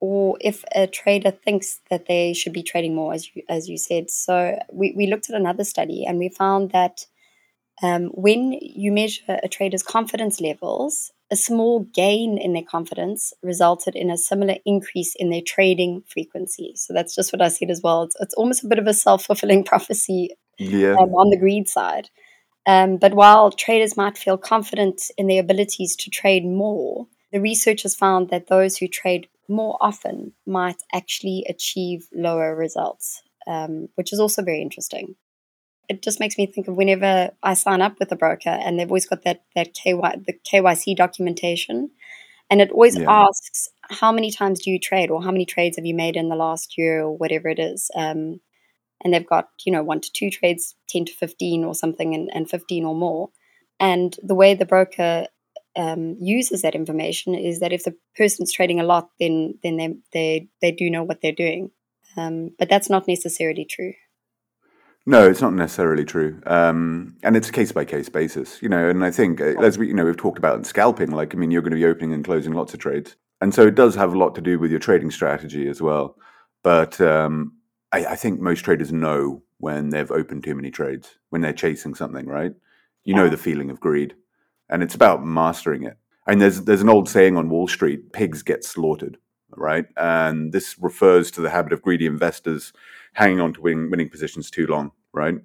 or 0.00 0.36
if 0.40 0.64
a 0.74 0.86
trader 0.86 1.30
thinks 1.30 1.80
that 1.90 2.06
they 2.06 2.32
should 2.32 2.52
be 2.52 2.62
trading 2.62 2.94
more 2.94 3.12
as 3.12 3.34
you, 3.34 3.42
as 3.48 3.68
you 3.68 3.76
said 3.76 4.08
so 4.08 4.58
we, 4.72 4.94
we 4.96 5.06
looked 5.06 5.28
at 5.28 5.36
another 5.36 5.64
study 5.64 6.04
and 6.06 6.18
we 6.18 6.28
found 6.28 6.70
that 6.70 7.06
um, 7.82 8.04
when 8.14 8.52
you 8.60 8.92
measure 8.92 9.40
a 9.42 9.48
trader's 9.48 9.82
confidence 9.82 10.40
levels 10.40 11.10
a 11.32 11.36
small 11.36 11.80
gain 11.94 12.38
in 12.38 12.52
their 12.52 12.62
confidence 12.62 13.32
resulted 13.42 13.96
in 13.96 14.10
a 14.10 14.18
similar 14.18 14.56
increase 14.64 15.14
in 15.16 15.30
their 15.30 15.40
trading 15.44 16.02
frequency 16.06 16.72
so 16.76 16.92
that's 16.92 17.14
just 17.14 17.32
what 17.32 17.42
i 17.42 17.48
said 17.48 17.70
as 17.70 17.80
well 17.82 18.02
it's, 18.02 18.16
it's 18.20 18.34
almost 18.34 18.62
a 18.62 18.68
bit 18.68 18.78
of 18.78 18.86
a 18.86 18.94
self-fulfilling 18.94 19.64
prophecy 19.72 20.30
yeah. 20.58 20.92
um, 20.92 21.14
on 21.14 21.30
the 21.30 21.38
greed 21.38 21.68
side 21.68 22.08
um, 22.66 22.96
but 22.96 23.14
while 23.14 23.50
traders 23.50 23.96
might 23.96 24.16
feel 24.16 24.38
confident 24.38 25.10
in 25.18 25.26
their 25.26 25.40
abilities 25.40 25.96
to 25.96 26.10
trade 26.10 26.44
more, 26.44 27.08
the 27.32 27.40
researchers 27.40 27.94
found 27.94 28.28
that 28.30 28.46
those 28.46 28.76
who 28.76 28.86
trade 28.86 29.28
more 29.48 29.76
often 29.80 30.32
might 30.46 30.82
actually 30.94 31.44
achieve 31.48 32.06
lower 32.14 32.54
results, 32.54 33.22
um, 33.46 33.88
which 33.96 34.12
is 34.12 34.20
also 34.20 34.42
very 34.42 34.62
interesting. 34.62 35.16
It 35.92 36.02
just 36.02 36.20
makes 36.20 36.38
me 36.38 36.46
think 36.46 36.68
of 36.68 36.76
whenever 36.76 37.30
I 37.42 37.54
sign 37.54 37.82
up 37.82 37.98
with 37.98 38.12
a 38.12 38.16
broker, 38.16 38.50
and 38.50 38.78
they've 38.78 38.90
always 38.90 39.06
got 39.06 39.24
that 39.24 39.42
that 39.54 39.74
KY, 39.74 40.24
the 40.26 40.34
KYC 40.50 40.96
documentation, 40.96 41.90
and 42.50 42.60
it 42.60 42.70
always 42.70 42.96
yeah. 42.96 43.10
asks 43.10 43.68
how 43.90 44.12
many 44.12 44.30
times 44.30 44.62
do 44.62 44.70
you 44.70 44.78
trade, 44.78 45.10
or 45.10 45.22
how 45.22 45.30
many 45.30 45.44
trades 45.44 45.76
have 45.76 45.86
you 45.86 45.94
made 45.94 46.16
in 46.16 46.28
the 46.28 46.36
last 46.36 46.78
year, 46.78 47.02
or 47.02 47.16
whatever 47.16 47.48
it 47.48 47.58
is. 47.58 47.90
Um, 47.94 48.40
and 49.02 49.12
they've 49.12 49.26
got 49.26 49.48
you 49.64 49.72
know 49.72 49.82
one 49.82 50.00
to 50.00 50.10
two 50.12 50.30
trades 50.30 50.74
10 50.88 51.06
to 51.06 51.12
15 51.12 51.64
or 51.64 51.74
something 51.74 52.14
and, 52.14 52.30
and 52.32 52.48
15 52.48 52.84
or 52.84 52.94
more 52.94 53.30
and 53.80 54.16
the 54.22 54.34
way 54.34 54.54
the 54.54 54.66
broker 54.66 55.26
um, 55.74 56.16
uses 56.20 56.62
that 56.62 56.74
information 56.74 57.34
is 57.34 57.60
that 57.60 57.72
if 57.72 57.84
the 57.84 57.96
person's 58.16 58.52
trading 58.52 58.80
a 58.80 58.84
lot 58.84 59.08
then 59.18 59.58
then 59.62 59.76
they 59.76 59.94
they, 60.12 60.48
they 60.60 60.72
do 60.72 60.90
know 60.90 61.02
what 61.02 61.20
they're 61.20 61.32
doing 61.32 61.70
um, 62.16 62.50
but 62.58 62.68
that's 62.68 62.90
not 62.90 63.08
necessarily 63.08 63.64
true 63.64 63.94
no, 65.04 65.28
it's 65.28 65.40
not 65.40 65.52
necessarily 65.52 66.04
true, 66.04 66.40
um, 66.46 67.16
and 67.22 67.36
it's 67.36 67.48
a 67.48 67.52
case 67.52 67.72
by 67.72 67.84
case 67.84 68.08
basis, 68.08 68.62
you 68.62 68.68
know. 68.68 68.88
And 68.88 69.04
I 69.04 69.10
think, 69.10 69.40
uh, 69.40 69.60
as 69.60 69.76
we, 69.76 69.88
you 69.88 69.94
know, 69.94 70.04
we've 70.04 70.16
talked 70.16 70.38
about 70.38 70.56
in 70.56 70.64
scalping, 70.64 71.10
like 71.10 71.34
I 71.34 71.38
mean, 71.38 71.50
you're 71.50 71.62
going 71.62 71.72
to 71.72 71.76
be 71.76 71.86
opening 71.86 72.12
and 72.12 72.24
closing 72.24 72.52
lots 72.52 72.72
of 72.72 72.80
trades, 72.80 73.16
and 73.40 73.52
so 73.52 73.66
it 73.66 73.74
does 73.74 73.96
have 73.96 74.14
a 74.14 74.18
lot 74.18 74.34
to 74.36 74.40
do 74.40 74.58
with 74.58 74.70
your 74.70 74.78
trading 74.80 75.10
strategy 75.10 75.66
as 75.68 75.82
well. 75.82 76.16
But 76.62 77.00
um, 77.00 77.56
I, 77.90 78.06
I, 78.06 78.16
think 78.16 78.40
most 78.40 78.60
traders 78.60 78.92
know 78.92 79.42
when 79.58 79.90
they've 79.90 80.10
opened 80.10 80.44
too 80.44 80.54
many 80.54 80.70
trades, 80.70 81.18
when 81.30 81.42
they're 81.42 81.52
chasing 81.52 81.96
something, 81.96 82.26
right? 82.26 82.52
You 83.02 83.16
know 83.16 83.28
the 83.28 83.36
feeling 83.36 83.70
of 83.70 83.80
greed, 83.80 84.14
and 84.68 84.84
it's 84.84 84.94
about 84.94 85.24
mastering 85.24 85.82
it. 85.82 85.98
And 86.28 86.40
there's 86.40 86.62
there's 86.62 86.82
an 86.82 86.88
old 86.88 87.08
saying 87.08 87.36
on 87.36 87.48
Wall 87.48 87.66
Street: 87.66 88.12
pigs 88.12 88.44
get 88.44 88.62
slaughtered, 88.62 89.18
right? 89.56 89.86
And 89.96 90.52
this 90.52 90.76
refers 90.80 91.30
to 91.32 91.40
the 91.40 91.50
habit 91.50 91.72
of 91.72 91.82
greedy 91.82 92.06
investors 92.06 92.72
hanging 93.14 93.40
on 93.40 93.52
to 93.54 93.60
winning, 93.60 93.90
winning 93.90 94.08
positions 94.08 94.50
too 94.50 94.66
long, 94.66 94.92
right? 95.12 95.36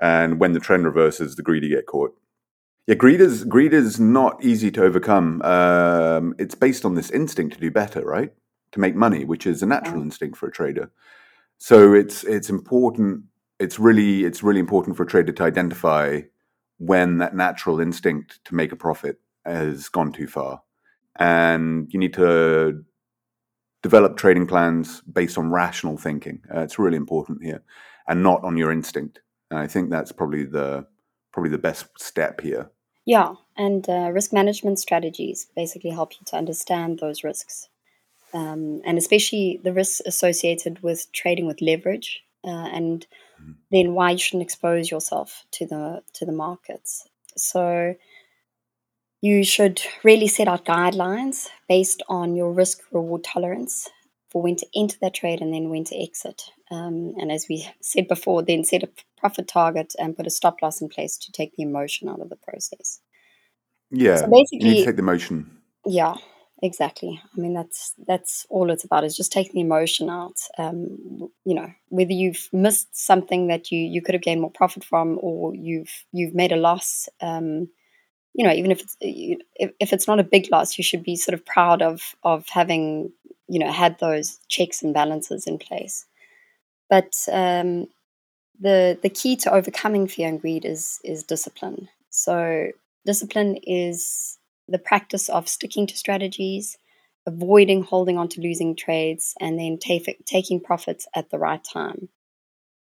And 0.00 0.40
when 0.40 0.52
the 0.52 0.60
trend 0.60 0.84
reverses, 0.84 1.36
the 1.36 1.42
greedy 1.42 1.68
get 1.68 1.86
caught. 1.86 2.14
Yeah, 2.86 2.96
greed 2.96 3.20
is 3.20 3.44
greed 3.44 3.72
is 3.72 3.98
not 3.98 4.44
easy 4.44 4.70
to 4.72 4.84
overcome. 4.84 5.40
Um, 5.42 6.34
it's 6.38 6.54
based 6.54 6.84
on 6.84 6.94
this 6.94 7.10
instinct 7.10 7.54
to 7.54 7.60
do 7.60 7.70
better, 7.70 8.02
right? 8.02 8.32
To 8.72 8.80
make 8.80 8.94
money, 8.94 9.24
which 9.24 9.46
is 9.46 9.62
a 9.62 9.66
natural 9.66 10.02
instinct 10.02 10.36
for 10.36 10.48
a 10.48 10.52
trader. 10.52 10.90
So 11.56 11.94
it's 11.94 12.24
it's 12.24 12.50
important. 12.50 13.24
It's 13.58 13.78
really 13.78 14.24
it's 14.24 14.42
really 14.42 14.60
important 14.60 14.96
for 14.96 15.04
a 15.04 15.06
trader 15.06 15.32
to 15.32 15.44
identify 15.44 16.20
when 16.78 17.18
that 17.18 17.34
natural 17.34 17.80
instinct 17.80 18.44
to 18.44 18.54
make 18.54 18.72
a 18.72 18.76
profit 18.76 19.18
has 19.46 19.88
gone 19.88 20.12
too 20.12 20.26
far, 20.26 20.62
and 21.16 21.88
you 21.90 21.98
need 21.98 22.12
to 22.14 22.84
develop 23.84 24.16
trading 24.16 24.48
plans 24.48 25.00
based 25.02 25.38
on 25.38 25.52
rational 25.52 25.96
thinking. 25.96 26.40
Uh, 26.52 26.62
it's 26.62 26.78
really 26.78 26.96
important 26.96 27.44
here, 27.44 27.62
and 28.08 28.24
not 28.24 28.42
on 28.42 28.56
your 28.56 28.72
instinct. 28.72 29.20
And 29.50 29.60
I 29.60 29.68
think 29.68 29.90
that's 29.90 30.10
probably 30.10 30.44
the 30.44 30.86
probably 31.32 31.50
the 31.50 31.58
best 31.58 31.86
step 31.98 32.40
here. 32.40 32.70
Yeah, 33.06 33.34
and 33.56 33.88
uh, 33.88 34.10
risk 34.12 34.32
management 34.32 34.80
strategies 34.80 35.46
basically 35.54 35.90
help 35.90 36.14
you 36.14 36.24
to 36.26 36.36
understand 36.36 36.98
those 36.98 37.22
risks 37.22 37.68
um, 38.34 38.82
and 38.84 38.98
especially 38.98 39.60
the 39.62 39.72
risks 39.72 40.02
associated 40.04 40.82
with 40.82 41.10
trading 41.12 41.46
with 41.46 41.62
leverage, 41.62 42.22
uh, 42.44 42.68
and 42.72 43.06
mm-hmm. 43.40 43.52
then 43.70 43.94
why 43.94 44.10
you 44.10 44.18
shouldn't 44.18 44.42
expose 44.42 44.90
yourself 44.90 45.44
to 45.52 45.66
the 45.66 46.02
to 46.14 46.26
the 46.26 46.32
markets. 46.32 47.08
So 47.36 47.94
you 49.24 49.42
should 49.42 49.80
really 50.02 50.28
set 50.28 50.48
out 50.48 50.66
guidelines 50.66 51.48
based 51.66 52.02
on 52.10 52.36
your 52.36 52.52
risk 52.52 52.80
reward 52.92 53.24
tolerance 53.24 53.88
for 54.28 54.42
when 54.42 54.54
to 54.54 54.66
enter 54.76 54.98
that 55.00 55.14
trade 55.14 55.40
and 55.40 55.54
then 55.54 55.70
when 55.70 55.82
to 55.82 55.96
exit. 55.96 56.42
Um, 56.70 57.14
and 57.16 57.32
as 57.32 57.46
we 57.48 57.66
said 57.80 58.06
before, 58.06 58.42
then 58.42 58.64
set 58.64 58.82
a 58.82 58.90
profit 59.16 59.48
target 59.48 59.94
and 59.98 60.14
put 60.14 60.26
a 60.26 60.30
stop 60.30 60.60
loss 60.60 60.82
in 60.82 60.90
place 60.90 61.16
to 61.16 61.32
take 61.32 61.56
the 61.56 61.62
emotion 61.62 62.06
out 62.06 62.20
of 62.20 62.28
the 62.28 62.36
process. 62.36 63.00
Yeah, 63.90 64.16
so 64.16 64.26
basically, 64.26 64.58
you 64.58 64.74
need 64.74 64.80
to 64.80 64.84
take 64.84 64.96
the 64.96 65.02
emotion. 65.02 65.56
Yeah, 65.86 66.16
exactly 66.62 67.20
i 67.36 67.40
mean 67.40 67.52
that's 67.52 67.92
that's 68.06 68.46
all 68.48 68.70
it's 68.70 68.84
about 68.84 69.04
is 69.04 69.16
just 69.16 69.32
taking 69.32 69.54
the 69.54 69.60
emotion 69.60 70.08
out 70.08 70.38
um, 70.56 71.28
you 71.44 71.54
know 71.54 71.70
whether 71.88 72.12
you've 72.12 72.48
missed 72.52 72.88
something 72.96 73.48
that 73.48 73.70
you 73.70 73.78
you 73.78 74.00
could 74.00 74.14
have 74.14 74.22
gained 74.22 74.40
more 74.40 74.50
profit 74.50 74.84
from 74.84 75.18
or 75.20 75.54
you've 75.54 76.04
you've 76.12 76.34
made 76.34 76.52
a 76.52 76.56
loss 76.56 77.08
um, 77.20 77.68
you 78.34 78.44
know 78.44 78.52
even 78.52 78.70
if 78.70 78.80
it's 78.80 78.96
if, 79.00 79.72
if 79.80 79.92
it's 79.92 80.08
not 80.08 80.20
a 80.20 80.24
big 80.24 80.48
loss 80.50 80.76
you 80.78 80.84
should 80.84 81.02
be 81.02 81.16
sort 81.16 81.34
of 81.34 81.44
proud 81.46 81.82
of 81.82 82.14
of 82.22 82.48
having 82.48 83.12
you 83.48 83.58
know 83.58 83.70
had 83.70 83.98
those 83.98 84.38
checks 84.48 84.82
and 84.82 84.94
balances 84.94 85.46
in 85.46 85.58
place 85.58 86.06
but 86.90 87.14
um, 87.32 87.88
the 88.60 88.98
the 89.02 89.08
key 89.08 89.36
to 89.36 89.52
overcoming 89.52 90.06
fear 90.06 90.28
and 90.28 90.40
greed 90.40 90.64
is 90.64 91.00
is 91.04 91.22
discipline 91.22 91.88
so 92.10 92.68
discipline 93.04 93.56
is 93.64 94.38
the 94.68 94.78
practice 94.78 95.28
of 95.28 95.48
sticking 95.48 95.86
to 95.86 95.96
strategies, 95.96 96.78
avoiding 97.26 97.82
holding 97.82 98.18
on 98.18 98.28
to 98.28 98.40
losing 98.40 98.76
trades, 98.76 99.34
and 99.40 99.58
then 99.58 99.78
taking 100.24 100.60
profits 100.60 101.06
at 101.14 101.30
the 101.30 101.38
right 101.38 101.62
time. 101.62 102.08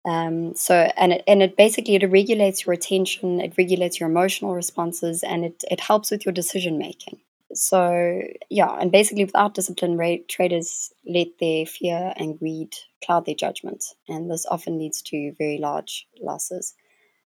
Um, 0.07 0.55
so, 0.55 0.75
and 0.97 1.15
it, 1.15 1.25
and 1.27 1.43
it 1.43 1.57
basically 1.57 1.97
it 1.97 2.11
regulates 2.11 2.65
your 2.65 2.75
attention, 2.75 3.41
it 3.41 3.55
regulates 3.59 3.99
your 4.01 4.09
emotional 4.09 4.55
responses, 4.55 5.23
and 5.25 5.45
it 5.45 5.65
it 5.71 5.81
helps 5.81 6.11
with 6.11 6.25
your 6.25 6.33
decision 6.33 6.79
making. 6.79 7.19
So, 7.55 8.23
yeah, 8.51 8.73
and 8.81 8.93
basically, 8.93 9.25
without 9.25 9.55
discipline, 9.55 9.97
rate, 9.97 10.29
traders 10.29 10.93
let 11.07 11.29
their 11.41 11.67
fear 11.67 12.13
and 12.17 12.39
greed 12.39 12.75
cloud 13.05 13.27
their 13.27 13.35
judgment, 13.35 13.85
and 14.09 14.31
this 14.31 14.47
often 14.47 14.79
leads 14.79 15.03
to 15.03 15.35
very 15.39 15.59
large 15.59 16.07
losses. 16.21 16.75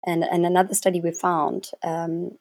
and, 0.07 0.25
and 0.25 0.47
another 0.47 0.75
study 0.75 1.01
we 1.01 1.13
found 1.13 1.71
um, 1.83 2.33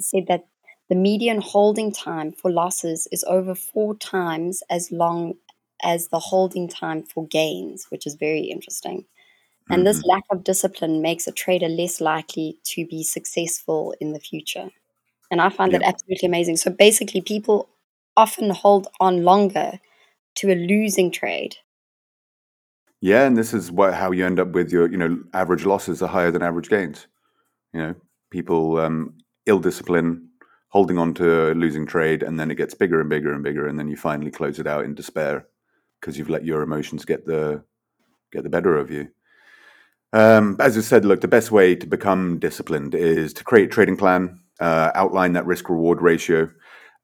said 0.00 0.26
that 0.28 0.46
the 0.88 0.94
median 0.94 1.40
holding 1.40 1.92
time 1.92 2.32
for 2.32 2.50
losses 2.50 3.08
is 3.12 3.24
over 3.28 3.54
four 3.54 3.94
times 3.96 4.62
as 4.70 4.90
long 4.90 5.34
as 5.82 6.08
the 6.08 6.18
holding 6.18 6.68
time 6.68 7.02
for 7.02 7.26
gains, 7.26 7.86
which 7.90 8.06
is 8.06 8.14
very 8.16 8.42
interesting. 8.42 9.04
And 9.70 9.86
this 9.86 10.00
hmm 10.00 10.04
lack 10.04 10.24
of 10.30 10.44
discipline 10.44 11.00
makes 11.02 11.26
a 11.26 11.32
trader 11.32 11.68
less 11.68 12.00
likely 12.00 12.58
to 12.64 12.86
be 12.86 13.02
successful 13.02 13.94
in 14.00 14.12
the 14.12 14.20
future. 14.20 14.70
And 15.30 15.40
I 15.40 15.50
find 15.50 15.74
that 15.74 15.82
absolutely 15.84 16.26
amazing. 16.26 16.56
So 16.58 16.70
basically, 16.70 17.20
people 17.20 17.68
often 18.16 18.50
hold 18.50 18.88
on 19.00 19.24
longer 19.24 19.80
to 20.36 20.52
a 20.52 20.56
losing 20.56 21.10
trade. 21.10 21.56
Yeah, 23.00 23.26
and 23.26 23.36
this 23.36 23.54
is 23.54 23.70
what 23.72 23.94
how 23.94 24.10
you 24.12 24.26
end 24.26 24.38
up 24.40 24.48
with 24.48 24.70
your 24.72 24.90
you 24.90 24.98
know 24.98 25.22
average 25.32 25.64
losses 25.64 26.02
are 26.02 26.08
higher 26.08 26.30
than 26.30 26.42
average 26.42 26.68
gains. 26.68 27.06
You 27.72 27.80
know, 27.80 27.94
people 28.30 28.78
um, 28.78 29.14
ill 29.46 29.60
discipline, 29.60 30.28
holding 30.70 30.98
on 30.98 31.14
to 31.14 31.52
a 31.52 31.54
losing 31.54 31.86
trade, 31.86 32.22
and 32.22 32.38
then 32.40 32.50
it 32.50 32.56
gets 32.56 32.74
bigger 32.74 33.00
and 33.00 33.10
bigger 33.10 33.32
and 33.32 33.42
bigger, 33.44 33.66
and 33.68 33.78
then 33.78 33.88
you 33.88 33.96
finally 33.96 34.30
close 34.30 34.58
it 34.58 34.66
out 34.66 34.84
in 34.84 34.94
despair 34.94 35.46
because 36.00 36.18
you've 36.18 36.30
let 36.30 36.44
your 36.44 36.62
emotions 36.62 37.04
get 37.04 37.26
the 37.26 37.64
get 38.32 38.44
the 38.44 38.50
better 38.50 38.76
of 38.76 38.90
you. 38.90 39.08
Um, 40.12 40.56
as 40.58 40.76
I 40.76 40.80
said, 40.80 41.04
look, 41.04 41.20
the 41.20 41.28
best 41.28 41.52
way 41.52 41.74
to 41.76 41.86
become 41.86 42.38
disciplined 42.38 42.94
is 42.94 43.32
to 43.34 43.44
create 43.44 43.66
a 43.66 43.72
trading 43.72 43.96
plan, 43.96 44.40
uh, 44.58 44.90
outline 44.94 45.34
that 45.34 45.46
risk 45.46 45.68
reward 45.68 46.00
ratio. 46.02 46.50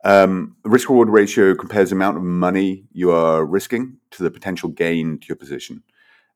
Um, 0.05 0.57
risk 0.65 0.89
reward 0.89 1.09
ratio 1.09 1.55
compares 1.55 1.91
the 1.91 1.97
amount 1.97 2.17
of 2.17 2.23
money 2.23 2.85
you 2.93 3.13
are 3.13 3.45
risking 3.45 3.99
to 4.13 4.23
the 4.23 4.31
potential 4.31 4.69
gain 4.69 5.19
to 5.19 5.27
your 5.29 5.37
position. 5.37 5.83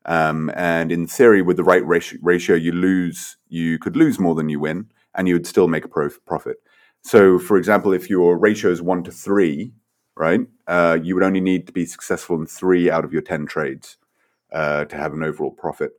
Um, 0.06 0.50
and 0.54 0.92
in 0.92 1.06
theory, 1.06 1.42
with 1.42 1.56
the 1.56 1.64
right 1.64 1.86
ratio, 1.86 2.56
you 2.56 2.72
lose, 2.72 3.36
you 3.48 3.78
could 3.78 3.96
lose 3.96 4.18
more 4.18 4.34
than 4.34 4.48
you 4.48 4.60
win, 4.60 4.90
and 5.14 5.28
you 5.28 5.34
would 5.34 5.46
still 5.46 5.68
make 5.68 5.84
a 5.84 5.88
prof- 5.88 6.24
profit. 6.26 6.56
So, 7.02 7.38
for 7.38 7.56
example, 7.56 7.92
if 7.92 8.08
your 8.10 8.38
ratio 8.38 8.70
is 8.70 8.82
one 8.82 9.02
to 9.04 9.12
three, 9.12 9.72
right, 10.16 10.40
uh, 10.66 10.98
you 11.02 11.14
would 11.14 11.24
only 11.24 11.40
need 11.40 11.66
to 11.66 11.72
be 11.72 11.86
successful 11.86 12.36
in 12.36 12.46
three 12.46 12.90
out 12.90 13.04
of 13.04 13.12
your 13.12 13.22
ten 13.22 13.46
trades 13.46 13.98
uh, 14.52 14.84
to 14.86 14.96
have 14.96 15.12
an 15.12 15.22
overall 15.22 15.50
profit. 15.52 15.92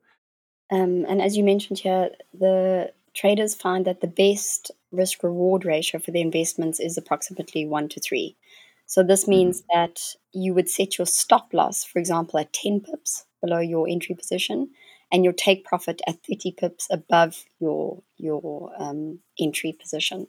Um, 0.72 1.06
and 1.08 1.22
as 1.22 1.36
you 1.38 1.44
mentioned 1.44 1.80
here, 1.80 2.12
the 2.34 2.94
traders 3.14 3.56
find 3.56 3.86
that 3.86 4.02
the 4.02 4.08
best 4.08 4.72
risk 4.92 5.24
reward 5.24 5.66
ratio 5.66 6.00
for 6.00 6.12
their 6.12 6.22
investments 6.22 6.80
is 6.80 6.98
approximately 6.98 7.66
one 7.66 7.90
to 7.90 8.00
three. 8.00 8.38
So 8.86 9.04
this 9.04 9.28
hmm 9.32 9.52
means 9.52 9.64
that 9.74 10.16
you 10.34 10.54
would 10.54 10.70
set 10.70 10.98
your 10.98 11.06
stop 11.08 11.54
loss, 11.54 11.84
for 11.84 12.00
example, 12.00 12.40
at 12.40 12.54
10 12.54 12.82
pips 12.82 13.26
below 13.42 13.60
your 13.60 13.88
entry 13.88 14.16
position, 14.16 14.70
and 15.12 15.24
your 15.24 15.34
take 15.34 15.66
profit 15.66 16.02
at 16.08 16.24
30 16.26 16.54
pips 16.54 16.88
above 16.90 17.46
your 17.60 18.02
your 18.18 18.72
um, 18.78 19.20
entry 19.40 19.74
position. 19.74 20.28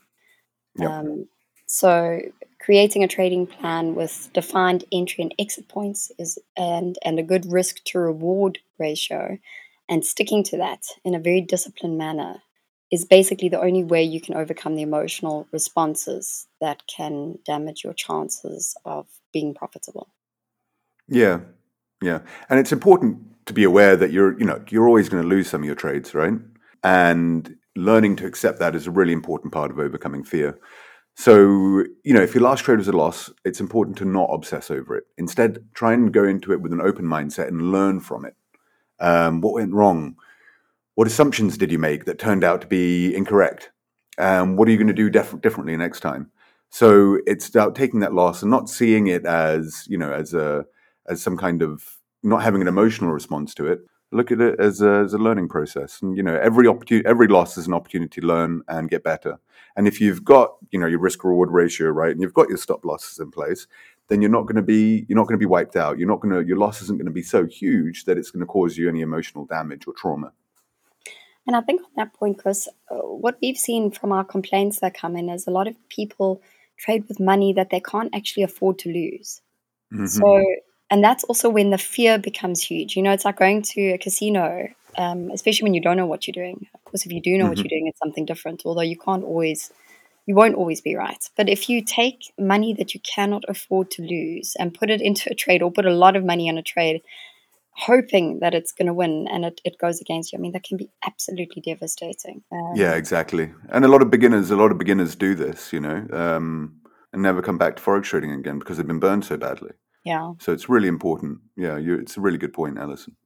Yep. 0.79 0.91
Um, 0.91 1.29
so 1.67 2.21
creating 2.61 3.03
a 3.03 3.09
trading 3.09 3.47
plan 3.47 3.95
with 3.95 4.31
defined 4.35 4.85
entry 4.93 5.23
and 5.23 5.35
exit 5.39 5.69
points 5.69 6.13
is 6.19 6.39
and 6.57 6.99
and 7.05 7.19
a 7.19 7.23
good 7.23 7.51
risk 7.51 7.83
to 7.85 7.99
reward 7.99 8.59
ratio 8.79 9.39
and 9.93 10.07
sticking 10.07 10.43
to 10.43 10.57
that 10.57 10.87
in 11.05 11.15
a 11.15 11.21
very 11.21 11.43
disciplined 11.43 11.99
manner 11.99 12.41
is 12.91 13.05
basically 13.05 13.51
the 13.51 13.61
only 13.61 13.85
way 13.85 14.03
you 14.03 14.23
can 14.23 14.35
overcome 14.35 14.75
the 14.75 14.81
emotional 14.81 15.47
responses 15.53 16.47
that 16.63 16.83
can 16.87 17.39
damage 17.45 17.85
your 17.85 17.93
chances 17.93 18.75
of 18.87 19.07
being 19.35 19.53
profitable. 19.53 20.09
Yeah, 21.09 21.41
yeah, 22.03 22.21
and 22.49 22.59
it's 22.59 22.73
important 22.73 23.19
to 23.45 23.53
be 23.53 23.65
aware 23.65 23.95
that 23.95 24.13
you're, 24.13 24.39
you 24.39 24.47
know, 24.47 24.65
you're 24.71 24.89
always 24.89 25.11
going 25.11 25.23
to 25.23 25.29
lose 25.29 25.51
some 25.51 25.61
of 25.61 25.67
your 25.67 25.75
trades, 25.75 26.15
right? 26.15 26.33
And 26.83 27.55
learning 27.77 28.17
to 28.17 28.27
accept 28.27 28.61
that 28.61 28.75
is 28.75 28.87
a 28.87 28.91
really 28.91 29.13
important 29.13 29.53
part 29.53 29.71
of 29.71 29.79
overcoming 29.79 30.25
fear. 30.25 30.59
So, 31.17 31.85
you 32.03 32.15
know, 32.15 32.23
if 32.23 32.35
your 32.35 32.45
last 32.45 32.65
trade 32.65 32.79
was 32.79 32.89
a 32.89 32.93
loss, 32.93 33.31
it's 33.45 33.61
important 33.61 33.99
to 33.99 34.07
not 34.07 34.31
obsess 34.33 34.71
over 34.71 34.97
it. 34.97 35.05
Instead, 35.19 35.63
try 35.75 35.93
and 35.93 36.15
go 36.15 36.25
into 36.25 36.51
it 36.51 36.63
with 36.63 36.73
an 36.73 36.81
open 36.81 37.05
mindset 37.05 37.49
and 37.49 37.71
learn 37.71 38.01
from 38.01 38.25
it. 38.25 38.35
Um, 39.02 39.41
what 39.43 39.54
went 39.54 39.75
wrong? 39.75 40.17
What 40.95 41.06
assumptions 41.06 41.58
did 41.58 41.73
you 41.73 41.78
make 41.78 42.04
that 42.04 42.19
turned 42.19 42.45
out 42.45 42.60
to 42.62 42.67
be 42.67 43.15
incorrect? 43.15 43.71
Um, 44.19 44.56
what 44.56 44.69
are 44.69 44.71
you 44.71 44.76
going 44.76 44.86
to 44.86 44.93
do 44.95 45.10
def- 45.10 45.41
differently 45.41 45.76
next 45.76 46.00
time? 46.00 46.30
So 46.71 47.19
it's 47.26 47.49
about 47.49 47.75
taking 47.75 48.00
that 48.00 48.15
loss 48.15 48.41
and 48.41 48.50
not 48.50 48.69
seeing 48.69 49.08
it 49.08 49.26
as 49.26 49.84
you 49.88 49.99
know 49.99 50.12
as 50.12 50.32
a 50.32 50.65
as 51.06 51.21
some 51.21 51.36
kind 51.36 51.60
of 51.60 51.99
not 52.23 52.43
having 52.43 52.62
an 52.62 52.69
emotional 52.69 53.10
response 53.10 53.54
to 53.54 53.67
it. 53.67 53.80
Look 54.10 54.30
at 54.30 54.41
it 54.41 54.60
as 54.60 54.80
a, 54.82 55.02
as 55.04 55.15
a 55.15 55.19
learning 55.19 55.49
process, 55.49 56.00
and 56.00 56.17
you 56.17 56.23
know 56.23 56.36
every 56.36 56.67
opportunity, 56.69 57.06
every 57.06 57.28
loss 57.28 57.58
is 57.58 57.67
an 57.67 57.75
opportunity 57.75 58.21
to 58.21 58.26
learn 58.26 58.62
and 58.69 58.88
get 58.88 59.02
better. 59.02 59.38
And 59.76 59.88
if 59.88 60.00
you've 60.00 60.25
got 60.25 60.54
you 60.71 60.78
know 60.78 60.86
your 60.86 60.99
risk 61.00 61.25
reward 61.25 61.50
ratio 61.50 61.88
right, 61.88 62.12
and 62.12 62.21
you've 62.21 62.34
got 62.34 62.49
your 62.49 62.58
stop 62.58 62.84
losses 62.84 63.19
in 63.19 63.30
place, 63.30 63.67
then 64.13 64.21
you're 64.23 64.31
not 64.31 64.43
going 64.43 64.57
to 64.57 64.63
be 64.63 65.07
you're 65.09 65.17
not 65.17 65.27
going 65.27 65.39
to 65.39 65.43
be 65.43 65.47
wiped 65.47 65.77
out. 65.77 65.99
You're 65.99 66.09
not 66.09 66.21
going 66.21 66.35
to 66.35 66.47
your 66.47 66.59
loss 66.59 66.83
isn't 66.83 66.99
going 66.99 67.07
to 67.07 67.13
be 67.13 67.23
so 67.23 67.47
huge 67.47 68.05
that 68.05 68.19
it's 68.19 68.31
going 68.31 68.41
to 68.41 68.47
cause 68.47 68.77
you 68.77 68.89
any 68.89 69.01
emotional 69.01 69.47
damage 69.47 69.87
or 69.87 69.95
trauma. 69.95 70.33
And 71.47 71.57
I 71.57 71.61
think 71.61 71.81
on 71.83 71.91
that 71.97 72.13
point, 72.15 72.39
Chris, 72.39 72.69
uh, 72.91 72.97
what 72.97 73.39
we've 73.43 73.57
seen 73.57 73.91
from 73.91 74.13
our 74.13 74.25
complaints 74.25 74.81
that 74.81 74.95
come 74.95 75.17
in 75.17 75.29
is 75.29 75.47
a 75.47 75.51
lot 75.51 75.67
of 75.67 75.75
people 75.89 76.43
trade 76.79 77.05
with 77.09 77.21
money 77.21 77.53
that 77.55 77.71
they 77.71 77.81
can't 77.81 78.15
actually 78.15 78.45
afford 78.45 78.79
to 78.81 78.93
lose. 78.93 79.41
hmm 79.91 80.23
So, 80.25 80.45
and 80.91 81.03
that's 81.03 81.25
also 81.25 81.49
when 81.51 81.71
the 81.71 81.79
fear 81.79 82.19
becomes 82.19 82.63
huge. 82.63 82.97
You 82.97 83.03
know, 83.03 83.13
it's 83.13 83.25
like 83.25 83.39
going 83.39 83.63
to 83.63 83.81
a 83.93 83.99
casino, 83.99 84.69
um, 84.97 85.31
especially 85.33 85.65
when 85.65 85.75
you 85.75 85.83
don't 85.83 85.97
know 85.97 86.07
what 86.07 86.27
you're 86.27 86.33
doing. 86.33 86.67
Of 86.75 86.85
course, 86.85 87.07
if 87.07 87.13
you 87.13 87.21
do 87.23 87.39
know 87.39 87.49
what 87.49 87.59
hmm 87.59 87.65
you're 87.65 87.71
doing, 87.71 87.89
it's 87.89 88.01
something 88.01 88.27
different, 88.27 88.63
although 88.67 88.83
you 88.83 88.99
can't 88.99 89.25
always, 89.25 89.73
you 90.26 90.35
won't 90.35 90.54
always 90.54 90.80
be 90.80 90.95
right. 90.95 91.23
But 91.37 91.49
if 91.49 91.69
you 91.69 91.82
take 91.85 92.32
money 92.39 92.75
that 92.75 92.95
you 92.95 93.00
cannot 93.00 93.45
afford 93.49 93.91
to 93.93 94.02
lose 94.02 94.54
and 94.58 94.73
put 94.75 94.91
it 94.91 95.00
into 95.00 95.30
a 95.30 95.35
trade 95.35 95.63
or 95.63 95.73
put 95.73 95.87
a 95.87 95.95
lot 95.95 96.17
of 96.17 96.25
money 96.25 96.49
on 96.49 96.58
a 96.58 96.63
trade, 96.63 97.02
hoping 97.75 98.39
that 98.41 98.54
it's 98.54 98.73
going 98.73 98.87
to 98.87 98.93
win 98.95 99.26
and 99.30 99.45
it, 99.45 99.61
it 99.65 99.78
goes 99.78 100.00
against 100.00 100.32
you, 100.32 100.39
I 100.39 100.43
mean, 100.43 100.52
that 100.52 100.63
can 100.63 100.76
be 100.76 100.91
absolutely 101.06 101.63
devastating. 101.63 102.43
Yeah, 102.75 102.93
Um, 102.93 102.99
exactly. 102.99 103.52
And 103.71 103.85
a 103.85 103.89
lot 103.89 104.02
of 104.02 104.11
beginners, 104.11 104.50
a 104.50 104.56
lot 104.56 104.71
of 104.71 104.78
beginners 104.78 105.17
do 105.17 105.35
this, 105.35 105.73
you 105.73 105.80
know, 105.80 106.06
um, 106.13 106.76
and 107.13 107.23
never 107.23 107.43
come 107.43 107.58
back 107.58 107.76
to 107.76 107.82
forex 107.82 108.04
trading 108.04 108.30
again 108.32 108.58
because 108.58 108.76
they've 108.76 108.87
been 108.87 109.00
burned 109.00 109.25
so 109.25 109.37
badly. 109.37 109.73
yeah. 110.04 110.32
So 110.39 110.52
it's 110.52 110.69
really 110.69 110.89
important. 110.89 111.39
Yeah, 111.56 111.78
you, 111.78 111.95
it's 111.95 112.17
a 112.17 112.21
really 112.21 112.39
good 112.39 112.52
point, 112.52 112.78
Alison. 112.78 113.17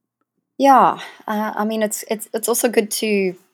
Yeah, 0.58 1.00
uh, 1.26 1.52
I 1.54 1.64
mean, 1.64 1.82
it's 1.82 2.04
it's 2.10 2.28
it's 2.32 2.48
also 2.48 2.68
good 2.68 2.90
to 2.92 3.06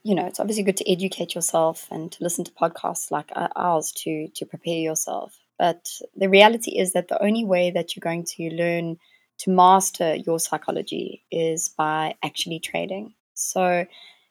you 0.05 0.15
know 0.15 0.27
it's 0.27 0.39
obviously 0.41 0.63
good 0.63 0.77
to 0.79 0.91
educate 0.91 1.35
yourself 1.35 1.89
and 1.91 2.13
to 2.13 2.23
listen 2.23 2.45
to 2.45 2.53
podcasts 2.53 3.11
like 3.11 3.31
uh, 3.35 3.49
ours 3.57 3.93
to 4.05 4.29
to 4.29 4.47
prepare 4.47 4.79
yourself. 4.79 5.37
But 5.59 5.89
the 6.17 6.29
reality 6.29 6.79
is 6.79 6.93
that 6.93 7.09
the 7.09 7.23
only 7.23 7.45
way 7.45 7.71
that 7.71 7.95
you're 7.97 8.01
going 8.01 8.25
to 8.37 8.51
learn 8.51 8.99
to 9.39 9.51
master 9.51 10.15
your 10.15 10.39
psychology 10.39 11.25
is 11.31 11.69
by 11.71 12.15
actually 12.23 12.61
trading. 12.61 13.15
So 13.35 13.85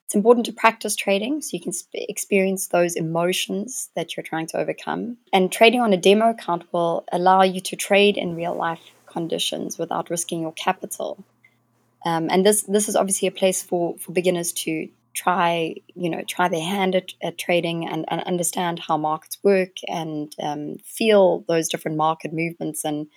it's 0.05 0.15
important 0.15 0.45
to 0.45 0.53
practice 0.53 0.95
trading 0.95 1.41
so 1.41 1.49
you 1.53 1.61
can 1.61 1.73
experience 1.93 2.67
those 2.67 2.95
emotions 2.95 3.89
that 3.95 4.15
you're 4.15 4.23
trying 4.23 4.47
to 4.47 4.57
overcome. 4.57 5.17
And 5.33 5.51
trading 5.51 5.81
on 5.81 5.93
a 5.93 5.97
demo 5.97 6.29
account 6.29 6.63
will 6.73 7.05
allow 7.11 7.43
you 7.43 7.59
to 7.61 7.75
trade 7.75 8.17
in 8.17 8.35
real 8.35 8.55
life 8.55 8.81
conditions 9.07 9.77
without 9.77 10.09
risking 10.09 10.41
your 10.41 10.53
capital. 10.53 11.23
Um, 12.05 12.27
and 12.29 12.45
this 12.45 12.63
this 12.63 12.89
is 12.89 12.95
obviously 12.95 13.27
a 13.27 13.31
place 13.31 13.61
for 13.61 13.97
for 13.97 14.11
beginners 14.11 14.51
to 14.53 14.89
try 15.13 15.75
you 15.93 16.09
know 16.09 16.23
try 16.27 16.47
their 16.47 16.63
hand 16.63 16.95
at, 16.95 17.13
at 17.21 17.37
trading 17.37 17.87
and, 17.87 18.05
and 18.07 18.21
understand 18.23 18.79
how 18.79 18.97
markets 18.97 19.37
work 19.43 19.75
and 19.87 20.33
um, 20.41 20.77
feel 20.83 21.43
those 21.47 21.69
different 21.69 21.97
market 21.97 22.31
movements 22.33 22.83
and 22.85 23.07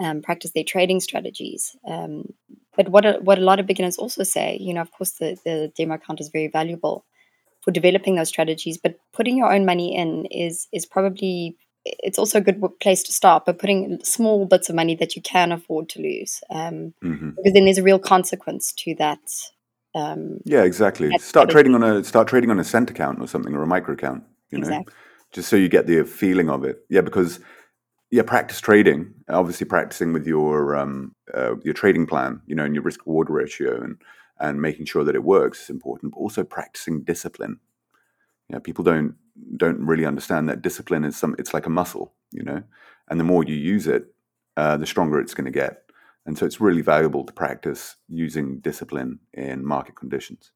um, 0.00 0.22
practice 0.22 0.52
their 0.52 0.64
trading 0.64 1.00
strategies. 1.00 1.76
Um, 1.86 2.32
but 2.76 2.88
what 2.88 3.06
a, 3.06 3.12
what 3.20 3.38
a 3.38 3.42
lot 3.42 3.60
of 3.60 3.66
beginners 3.66 3.96
also 3.96 4.24
say, 4.24 4.58
you 4.60 4.74
know, 4.74 4.80
of 4.80 4.90
course, 4.90 5.12
the, 5.12 5.36
the 5.44 5.72
demo 5.76 5.94
account 5.94 6.20
is 6.20 6.28
very 6.28 6.48
valuable 6.48 7.04
for 7.62 7.70
developing 7.70 8.16
those 8.16 8.28
strategies. 8.28 8.76
But 8.76 8.98
putting 9.12 9.36
your 9.38 9.52
own 9.52 9.64
money 9.64 9.96
in 9.96 10.26
is 10.26 10.68
is 10.72 10.86
probably 10.86 11.56
it's 11.84 12.18
also 12.18 12.38
a 12.38 12.40
good 12.40 12.62
place 12.80 13.02
to 13.04 13.12
start. 13.12 13.44
But 13.44 13.58
putting 13.58 14.00
small 14.02 14.46
bits 14.46 14.68
of 14.68 14.74
money 14.74 14.94
that 14.96 15.16
you 15.16 15.22
can 15.22 15.52
afford 15.52 15.88
to 15.90 16.00
lose, 16.00 16.40
um, 16.50 16.94
hmm 17.02 17.30
because 17.36 17.52
then 17.52 17.64
there's 17.64 17.78
a 17.78 17.82
real 17.82 17.98
consequence 17.98 18.72
to 18.72 18.94
that. 18.96 19.18
Um, 19.94 20.38
Yeah, 20.44 20.62
exactly. 20.62 21.08
that 21.10 21.20
Start 21.20 21.50
trading 21.50 21.74
on 21.74 21.82
a 21.82 22.02
start 22.04 22.28
trading 22.28 22.50
on 22.50 22.58
a 22.58 22.64
cent 22.64 22.90
account 22.90 23.20
or 23.20 23.28
something 23.28 23.54
or 23.54 23.62
a 23.62 23.66
micro 23.66 23.94
account. 23.94 24.24
You 24.50 24.58
know, 24.58 24.66
Exactly. 24.68 24.94
just 25.32 25.48
so 25.48 25.56
you 25.56 25.68
get 25.68 25.86
the 25.86 26.04
feeling 26.04 26.48
of 26.48 26.64
it. 26.64 26.84
Yeah, 26.88 27.00
because 27.02 27.40
yeah, 28.10 28.22
practice 28.22 28.60
trading. 28.60 29.12
Obviously, 29.28 29.66
practicing 29.66 30.12
with 30.12 30.26
your 30.26 30.76
um, 30.76 31.14
uh, 31.32 31.56
your 31.64 31.74
trading 31.74 32.06
plan. 32.06 32.40
You 32.46 32.54
know, 32.54 32.64
and 32.64 32.74
your 32.74 32.84
risk 32.84 33.06
reward 33.06 33.30
ratio 33.30 33.82
and 33.82 34.00
and 34.40 34.60
making 34.60 34.86
sure 34.86 35.04
that 35.04 35.14
it 35.14 35.24
works 35.24 35.62
is 35.64 35.70
important. 35.70 36.12
But 36.12 36.18
also 36.20 36.44
practicing 36.44 37.02
discipline. 37.02 37.60
Yeah, 38.48 38.58
people 38.58 38.84
don't 38.84 39.14
don't 39.56 39.84
really 39.84 40.06
understand 40.06 40.48
that 40.48 40.62
discipline 40.62 41.04
is 41.04 41.16
some. 41.16 41.34
It's 41.38 41.54
like 41.54 41.66
a 41.66 41.70
muscle. 41.70 42.12
You 42.30 42.42
know, 42.42 42.62
and 43.08 43.20
the 43.20 43.24
more 43.24 43.44
you 43.44 43.54
use 43.54 43.86
it, 43.86 44.06
uh, 44.56 44.76
the 44.76 44.86
stronger 44.86 45.20
it's 45.20 45.34
going 45.34 45.46
to 45.46 45.50
get. 45.50 45.82
And 46.26 46.38
so 46.38 46.46
it's 46.46 46.60
really 46.60 46.80
valuable 46.80 47.24
to 47.24 47.32
practice 47.32 47.96
using 48.08 48.60
discipline 48.60 49.18
in 49.34 49.64
market 49.64 49.96
conditions. 49.96 50.52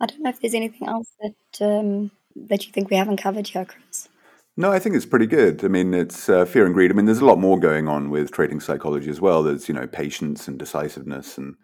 I 0.00 0.06
don't 0.06 0.22
know 0.22 0.30
if 0.30 0.40
there's 0.40 0.54
anything 0.54 0.88
else 0.88 1.12
that 1.20 1.64
um, 1.66 2.10
that 2.34 2.66
you 2.66 2.72
think 2.72 2.88
we 2.90 2.96
haven't 2.96 3.18
covered 3.18 3.48
here, 3.48 3.66
Chris. 3.66 4.08
No, 4.56 4.72
I 4.72 4.78
think 4.78 4.96
it's 4.96 5.06
pretty 5.06 5.26
good. 5.26 5.64
I 5.64 5.68
mean, 5.68 5.94
it's 5.94 6.28
uh, 6.28 6.44
fear 6.44 6.64
and 6.64 6.74
greed. 6.74 6.90
I 6.90 6.94
mean, 6.94 7.06
there's 7.06 7.20
a 7.20 7.26
lot 7.26 7.38
more 7.38 7.58
going 7.58 7.86
on 7.86 8.10
with 8.10 8.30
trading 8.30 8.60
psychology 8.60 9.10
as 9.10 9.20
well. 9.20 9.42
There's 9.42 9.68
you 9.68 9.74
know 9.74 9.86
patience 9.86 10.48
and 10.48 10.58
decisiveness, 10.58 11.36
and 11.36 11.54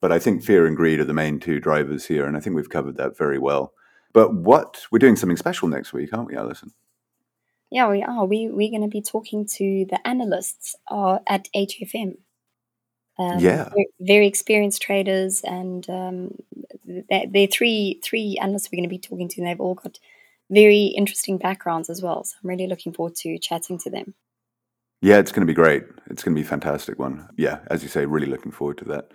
but 0.00 0.12
I 0.12 0.18
think 0.18 0.42
fear 0.42 0.66
and 0.66 0.76
greed 0.76 1.00
are 1.00 1.04
the 1.04 1.14
main 1.14 1.40
two 1.40 1.60
drivers 1.60 2.06
here, 2.06 2.26
and 2.26 2.36
I 2.36 2.40
think 2.40 2.54
we've 2.54 2.68
covered 2.68 2.96
that 2.96 3.16
very 3.16 3.38
well. 3.38 3.72
But 4.12 4.34
what 4.34 4.86
we're 4.90 4.98
doing 4.98 5.16
something 5.16 5.36
special 5.36 5.68
next 5.68 5.92
week, 5.92 6.12
aren't 6.12 6.28
we, 6.28 6.36
Alison? 6.36 6.72
Yeah, 7.70 7.90
we 7.90 8.02
are. 8.02 8.24
We 8.24 8.48
we're 8.48 8.70
going 8.70 8.82
to 8.82 8.88
be 8.88 9.02
talking 9.02 9.46
to 9.56 9.86
the 9.88 9.98
analysts 10.06 10.74
uh, 10.90 11.18
at 11.28 11.48
HFM. 11.54 12.16
Um, 13.18 13.38
Yeah. 13.40 13.68
very, 14.00 14.26
experienced 14.26 14.80
traders, 14.80 15.42
and 15.42 15.88
um, 15.90 16.34
they're, 16.84 17.26
they're 17.28 17.46
three 17.46 18.00
three 18.02 18.38
analysts 18.40 18.70
we're 18.70 18.78
going 18.78 18.88
to 18.88 18.94
be 18.94 18.98
talking 18.98 19.28
to, 19.28 19.40
and 19.40 19.48
they've 19.48 19.60
all 19.60 19.74
got 19.74 19.98
very 20.50 20.86
interesting 20.96 21.36
backgrounds 21.36 21.90
as 21.90 22.00
well. 22.00 22.24
So 22.24 22.36
I'm 22.42 22.48
really 22.48 22.66
looking 22.66 22.92
forward 22.92 23.16
to 23.16 23.38
chatting 23.38 23.78
to 23.80 23.90
them. 23.90 24.14
Yeah, 25.02 25.18
it's 25.18 25.30
going 25.30 25.46
to 25.46 25.50
be 25.50 25.54
great. 25.54 25.84
It's 26.06 26.22
going 26.22 26.34
to 26.34 26.40
be 26.40 26.46
a 26.46 26.48
fantastic 26.48 26.98
one. 26.98 27.28
Yeah, 27.36 27.60
as 27.70 27.82
you 27.82 27.88
say, 27.88 28.06
really 28.06 28.26
looking 28.26 28.52
forward 28.52 28.78
to 28.78 28.84
that. 28.86 29.12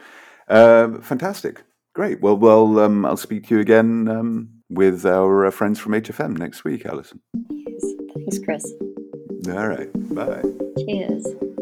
Um, 0.47 1.01
fantastic. 1.01 1.63
Great. 1.93 2.21
Well, 2.21 2.37
well, 2.37 2.79
um, 2.79 3.05
I'll 3.05 3.17
speak 3.17 3.47
to 3.47 3.55
you 3.55 3.61
again 3.61 4.07
um, 4.07 4.49
with 4.73 5.05
our 5.05 5.45
uh, 5.45 5.51
friends 5.51 5.79
from 5.79 5.93
HFM 5.93 6.37
next 6.37 6.63
week, 6.63 6.85
Alison. 6.85 7.21
Yes, 7.49 7.83
thanks, 8.15 8.39
Chris. 8.43 8.65
All 9.47 9.67
right. 9.67 9.89
Bye. 10.13 10.41
Cheers. 10.85 11.52